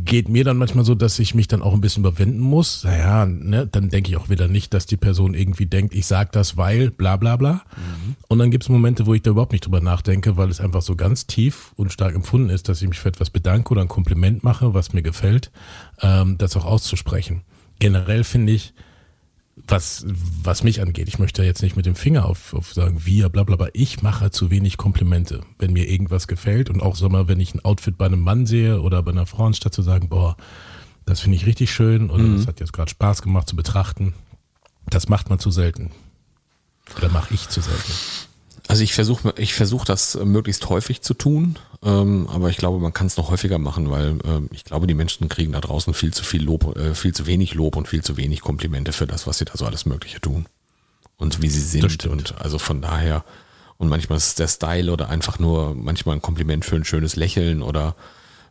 geht 0.04 0.28
mir 0.28 0.44
dann 0.44 0.56
manchmal 0.56 0.84
so, 0.84 0.94
dass 0.94 1.18
ich 1.18 1.34
mich 1.34 1.48
dann 1.48 1.62
auch 1.62 1.74
ein 1.74 1.80
bisschen 1.80 2.02
überwinden 2.02 2.40
muss. 2.40 2.84
Naja, 2.84 3.26
ne, 3.26 3.66
dann 3.66 3.90
denke 3.90 4.10
ich 4.10 4.16
auch 4.16 4.30
wieder 4.30 4.48
nicht, 4.48 4.72
dass 4.72 4.86
die 4.86 4.96
Person 4.96 5.34
irgendwie 5.34 5.66
denkt, 5.66 5.94
ich 5.94 6.06
sag 6.06 6.32
das, 6.32 6.56
weil 6.56 6.90
bla 6.90 7.16
bla 7.16 7.36
bla. 7.36 7.62
Und 8.28 8.38
dann 8.38 8.50
gibt 8.50 8.64
es 8.64 8.70
Momente, 8.70 9.06
wo 9.06 9.14
ich 9.14 9.22
da 9.22 9.30
überhaupt 9.30 9.52
nicht 9.52 9.66
drüber 9.66 9.80
nachdenke, 9.80 10.36
weil 10.36 10.48
es 10.48 10.60
einfach 10.60 10.82
so 10.82 10.96
ganz 10.96 11.26
tief 11.26 11.72
und 11.76 11.92
stark 11.92 12.14
empfunden 12.14 12.48
ist, 12.48 12.68
dass 12.68 12.80
ich 12.80 12.88
mich 12.88 12.98
für 12.98 13.08
etwas 13.08 13.30
bedanke 13.30 13.70
oder 13.72 13.82
ein 13.82 13.88
Kompliment 13.88 14.42
mache, 14.42 14.72
was 14.72 14.94
mir 14.94 15.02
gefällt, 15.02 15.50
ähm, 16.00 16.38
das 16.38 16.56
auch 16.56 16.64
auszusprechen. 16.64 17.42
Generell 17.82 18.22
finde 18.22 18.52
ich, 18.52 18.74
was, 19.56 20.06
was 20.06 20.62
mich 20.62 20.80
angeht, 20.80 21.08
ich 21.08 21.18
möchte 21.18 21.42
jetzt 21.42 21.62
nicht 21.62 21.74
mit 21.74 21.84
dem 21.84 21.96
Finger 21.96 22.26
auf, 22.26 22.54
auf 22.54 22.72
sagen, 22.72 23.04
wir, 23.04 23.28
bla 23.28 23.42
bla 23.42 23.56
bla, 23.56 23.70
ich 23.72 24.02
mache 24.02 24.30
zu 24.30 24.50
wenig 24.50 24.76
Komplimente, 24.76 25.40
wenn 25.58 25.72
mir 25.72 25.88
irgendwas 25.88 26.28
gefällt 26.28 26.70
und 26.70 26.80
auch, 26.80 26.94
sag 26.94 27.10
mal, 27.10 27.26
wenn 27.26 27.40
ich 27.40 27.54
ein 27.54 27.64
Outfit 27.64 27.98
bei 27.98 28.06
einem 28.06 28.20
Mann 28.20 28.46
sehe 28.46 28.80
oder 28.80 29.02
bei 29.02 29.10
einer 29.10 29.26
Frau, 29.26 29.46
anstatt 29.46 29.74
zu 29.74 29.82
sagen, 29.82 30.08
boah, 30.08 30.36
das 31.06 31.18
finde 31.18 31.34
ich 31.36 31.44
richtig 31.44 31.72
schön 31.72 32.08
oder 32.08 32.22
das 32.36 32.46
hat 32.46 32.60
jetzt 32.60 32.72
gerade 32.72 32.88
Spaß 32.88 33.20
gemacht 33.20 33.48
zu 33.48 33.56
betrachten, 33.56 34.14
das 34.86 35.08
macht 35.08 35.28
man 35.28 35.40
zu 35.40 35.50
selten. 35.50 35.90
Oder 36.96 37.08
mache 37.08 37.34
ich 37.34 37.48
zu 37.48 37.60
selten. 37.60 37.92
Also 38.68 38.82
ich 38.82 38.94
versuche 38.94 39.34
ich 39.36 39.54
versuch 39.54 39.84
das 39.84 40.16
möglichst 40.24 40.68
häufig 40.68 41.02
zu 41.02 41.14
tun, 41.14 41.58
ähm, 41.82 42.28
aber 42.28 42.48
ich 42.48 42.56
glaube, 42.56 42.78
man 42.78 42.92
kann 42.92 43.08
es 43.08 43.16
noch 43.16 43.30
häufiger 43.30 43.58
machen, 43.58 43.90
weil 43.90 44.18
ähm, 44.24 44.48
ich 44.52 44.64
glaube, 44.64 44.86
die 44.86 44.94
Menschen 44.94 45.28
kriegen 45.28 45.52
da 45.52 45.60
draußen 45.60 45.94
viel 45.94 46.12
zu 46.12 46.24
viel 46.24 46.42
Lob, 46.42 46.76
äh, 46.76 46.94
viel 46.94 47.12
zu 47.12 47.26
wenig 47.26 47.54
Lob 47.54 47.76
und 47.76 47.88
viel 47.88 48.02
zu 48.02 48.16
wenig 48.16 48.40
Komplimente 48.40 48.92
für 48.92 49.06
das, 49.06 49.26
was 49.26 49.38
sie 49.38 49.44
da 49.44 49.52
so 49.56 49.66
alles 49.66 49.84
Mögliche 49.84 50.20
tun. 50.20 50.46
Und 51.18 51.42
wie 51.42 51.48
sie 51.48 51.60
sind. 51.60 52.06
Und 52.06 52.40
also 52.40 52.58
von 52.58 52.80
daher, 52.80 53.24
und 53.78 53.88
manchmal 53.88 54.16
ist 54.16 54.26
es 54.28 54.34
der 54.36 54.48
Style 54.48 54.92
oder 54.92 55.08
einfach 55.08 55.38
nur 55.38 55.74
manchmal 55.74 56.16
ein 56.16 56.22
Kompliment 56.22 56.64
für 56.64 56.76
ein 56.76 56.84
schönes 56.84 57.16
Lächeln 57.16 57.62
oder 57.62 57.94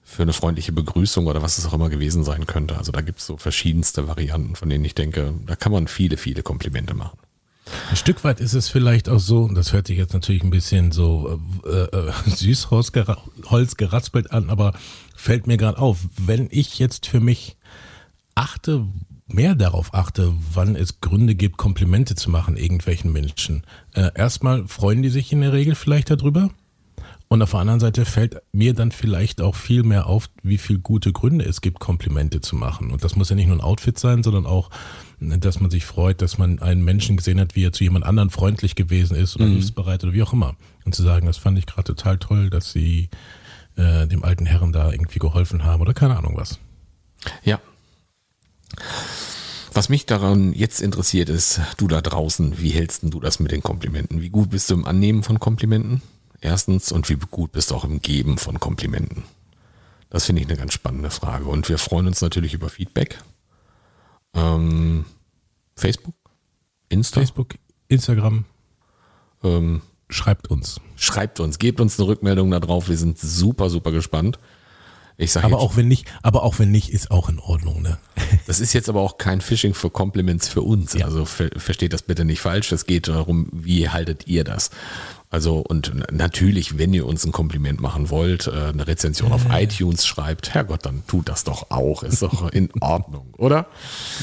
für 0.03 0.23
eine 0.23 0.33
freundliche 0.33 0.71
Begrüßung 0.71 1.27
oder 1.27 1.41
was 1.41 1.57
es 1.57 1.65
auch 1.65 1.73
immer 1.73 1.89
gewesen 1.89 2.23
sein 2.23 2.45
könnte. 2.45 2.77
Also 2.77 2.91
da 2.91 3.01
gibt 3.01 3.19
es 3.19 3.25
so 3.25 3.37
verschiedenste 3.37 4.07
Varianten, 4.07 4.55
von 4.55 4.69
denen 4.69 4.83
ich 4.83 4.95
denke, 4.95 5.33
da 5.45 5.55
kann 5.55 5.71
man 5.71 5.87
viele, 5.87 6.17
viele 6.17 6.43
Komplimente 6.43 6.93
machen. 6.93 7.17
Ein 7.89 7.95
Stück 7.95 8.23
weit 8.23 8.39
ist 8.39 8.53
es 8.53 8.69
vielleicht 8.69 9.09
auch 9.09 9.19
so, 9.19 9.43
und 9.43 9.55
das 9.55 9.73
hört 9.73 9.87
sich 9.87 9.97
jetzt 9.97 10.13
natürlich 10.13 10.43
ein 10.43 10.49
bisschen 10.49 10.91
so 10.91 11.39
äh, 11.65 11.83
äh, 11.83 12.11
Süßholz 12.27 12.91
geraspelt 12.91 14.31
an, 14.31 14.49
aber 14.49 14.73
fällt 15.15 15.47
mir 15.47 15.57
gerade 15.57 15.77
auf, 15.77 15.99
wenn 16.17 16.47
ich 16.51 16.79
jetzt 16.79 17.05
für 17.05 17.19
mich 17.19 17.57
achte, 18.35 18.87
mehr 19.27 19.55
darauf 19.55 19.93
achte, 19.93 20.33
wann 20.53 20.75
es 20.75 21.01
Gründe 21.01 21.35
gibt, 21.35 21.57
Komplimente 21.57 22.15
zu 22.15 22.29
machen 22.29 22.57
irgendwelchen 22.57 23.11
Menschen. 23.11 23.63
Äh, 23.93 24.11
erstmal 24.15 24.67
freuen 24.67 25.01
die 25.01 25.09
sich 25.09 25.31
in 25.31 25.41
der 25.41 25.53
Regel 25.53 25.75
vielleicht 25.75 26.09
darüber. 26.09 26.49
Und 27.27 27.41
auf 27.41 27.51
der 27.51 27.61
anderen 27.61 27.79
Seite 27.79 28.03
fällt 28.03 28.41
mir 28.51 28.73
dann 28.73 28.91
vielleicht 28.91 29.39
auch 29.39 29.55
viel 29.55 29.83
mehr 29.83 30.07
auf, 30.07 30.29
wie 30.43 30.57
viel 30.57 30.79
gute 30.79 31.13
Gründe 31.13 31.45
es 31.45 31.61
gibt, 31.61 31.79
Komplimente 31.79 32.41
zu 32.41 32.57
machen. 32.57 32.91
Und 32.91 33.05
das 33.05 33.15
muss 33.15 33.29
ja 33.29 33.37
nicht 33.37 33.47
nur 33.47 33.55
ein 33.55 33.61
Outfit 33.61 33.97
sein, 33.97 34.21
sondern 34.21 34.45
auch, 34.45 34.69
dass 35.21 35.59
man 35.59 35.69
sich 35.69 35.85
freut, 35.85 36.21
dass 36.21 36.39
man 36.39 36.59
einen 36.59 36.83
Menschen 36.83 37.15
gesehen 37.15 37.39
hat, 37.39 37.55
wie 37.55 37.63
er 37.63 37.71
zu 37.71 37.83
jemand 37.83 38.05
anderen 38.05 38.31
freundlich 38.31 38.73
gewesen 38.75 39.15
ist 39.15 39.35
oder 39.35 39.45
mhm. 39.45 39.53
hilfsbereit 39.53 40.03
oder 40.03 40.13
wie 40.13 40.23
auch 40.23 40.33
immer. 40.33 40.55
Und 40.83 40.95
zu 40.95 41.03
sagen, 41.03 41.27
das 41.27 41.37
fand 41.37 41.59
ich 41.59 41.67
gerade 41.67 41.83
total 41.83 42.17
toll, 42.17 42.49
dass 42.49 42.71
sie 42.71 43.09
äh, 43.75 44.07
dem 44.07 44.23
alten 44.23 44.47
Herren 44.47 44.71
da 44.71 44.91
irgendwie 44.91 45.19
geholfen 45.19 45.63
haben 45.63 45.81
oder 45.81 45.93
keine 45.93 46.17
Ahnung 46.17 46.35
was. 46.37 46.59
Ja. 47.43 47.59
Was 49.73 49.89
mich 49.89 50.07
daran 50.07 50.53
jetzt 50.53 50.81
interessiert 50.81 51.29
ist, 51.29 51.61
du 51.77 51.87
da 51.87 52.01
draußen, 52.01 52.59
wie 52.59 52.71
hältst 52.71 53.03
du 53.03 53.19
das 53.19 53.39
mit 53.39 53.51
den 53.51 53.61
Komplimenten? 53.61 54.21
Wie 54.21 54.29
gut 54.29 54.49
bist 54.49 54.69
du 54.69 54.73
im 54.73 54.85
Annehmen 54.85 55.23
von 55.23 55.39
Komplimenten? 55.39 56.01
Erstens, 56.41 56.91
und 56.91 57.09
wie 57.09 57.15
gut 57.15 57.51
bist 57.51 57.69
du 57.69 57.75
auch 57.75 57.85
im 57.85 58.01
Geben 58.01 58.39
von 58.39 58.59
Komplimenten? 58.59 59.23
Das 60.09 60.25
finde 60.25 60.41
ich 60.41 60.47
eine 60.47 60.57
ganz 60.57 60.73
spannende 60.73 61.11
Frage. 61.11 61.45
Und 61.45 61.69
wir 61.69 61.77
freuen 61.77 62.07
uns 62.07 62.21
natürlich 62.21 62.53
über 62.53 62.69
Feedback. 62.69 63.19
Ähm, 64.33 65.05
Facebook, 65.75 66.15
Insta. 66.89 67.19
Facebook, 67.19 67.55
Instagram. 67.87 68.45
Ähm, 69.43 69.81
schreibt 70.09 70.49
uns. 70.49 70.79
Schreibt 70.95 71.39
uns, 71.39 71.57
gebt 71.59 71.79
uns 71.81 71.99
eine 71.99 72.07
Rückmeldung 72.07 72.51
da 72.51 72.59
drauf. 72.59 72.89
Wir 72.89 72.97
sind 72.97 73.17
super, 73.17 73.69
super 73.69 73.91
gespannt. 73.91 74.39
Ich 75.17 75.31
sag 75.31 75.43
aber 75.43 75.59
auch 75.59 75.75
wenn 75.77 75.87
nicht, 75.87 76.07
aber 76.23 76.43
auch 76.43 76.59
wenn 76.59 76.71
nicht, 76.71 76.89
ist 76.89 77.11
auch 77.11 77.29
in 77.29 77.39
Ordnung. 77.39 77.81
Ne? 77.81 77.97
Das 78.47 78.59
ist 78.59 78.73
jetzt 78.73 78.89
aber 78.89 79.01
auch 79.01 79.17
kein 79.17 79.39
Phishing 79.39 79.73
für 79.73 79.89
Compliments 79.89 80.47
für 80.47 80.61
uns. 80.61 80.93
Ja. 80.93 81.05
Also 81.05 81.25
ver 81.25 81.49
versteht 81.55 81.93
das 81.93 82.01
bitte 82.01 82.25
nicht 82.25 82.41
falsch. 82.41 82.71
Es 82.71 82.85
geht 82.85 83.07
darum, 83.07 83.47
wie 83.51 83.89
haltet 83.89 84.27
ihr 84.27 84.43
das? 84.43 84.71
Also 85.31 85.59
und 85.59 85.93
natürlich, 86.11 86.77
wenn 86.77 86.93
ihr 86.93 87.05
uns 87.05 87.25
ein 87.25 87.31
Kompliment 87.31 87.79
machen 87.79 88.09
wollt, 88.09 88.47
äh, 88.47 88.51
eine 88.51 88.85
Rezension 88.85 89.31
auf 89.31 89.45
iTunes 89.49 90.05
schreibt, 90.05 90.53
Herrgott, 90.53 90.85
dann 90.85 91.03
tut 91.07 91.29
das 91.29 91.45
doch 91.45 91.71
auch. 91.71 92.03
Ist 92.03 92.21
doch 92.21 92.51
in 92.51 92.69
Ordnung, 92.81 93.33
oder? 93.37 93.67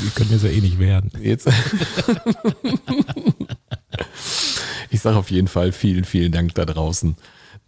Wir 0.03 0.11
können 0.11 0.31
jetzt 0.31 0.45
ja 0.45 0.51
eh 0.51 0.61
nicht 0.61 0.79
werden. 0.79 1.11
Jetzt. 1.23 1.49
ich 4.91 5.01
sage 5.01 5.17
auf 5.17 5.31
jeden 5.31 5.49
Fall 5.49 5.73
vielen, 5.73 6.05
vielen 6.05 6.31
Dank 6.31 6.55
da 6.55 6.67
draußen, 6.67 7.17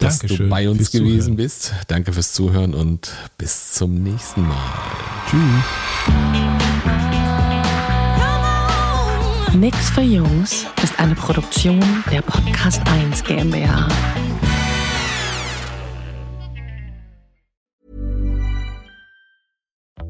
dass 0.00 0.18
Dankeschön 0.18 0.46
du 0.46 0.50
bei 0.50 0.68
uns 0.68 0.90
gewesen 0.90 1.20
Zuhören. 1.20 1.36
bist. 1.36 1.72
Danke 1.88 2.12
fürs 2.12 2.32
Zuhören 2.32 2.74
und 2.74 3.12
bis 3.38 3.72
zum 3.72 4.02
nächsten 4.02 4.46
Mal. 4.46 4.56
Tschüss. 5.30 5.40
Nix 9.54 9.90
für 9.90 10.00
Jungs 10.02 10.64
ist 10.82 10.98
eine 10.98 11.14
Produktion 11.14 11.80
der 12.10 12.22
Podcast 12.22 12.80
1 12.86 13.22
GmbH. 13.24 13.88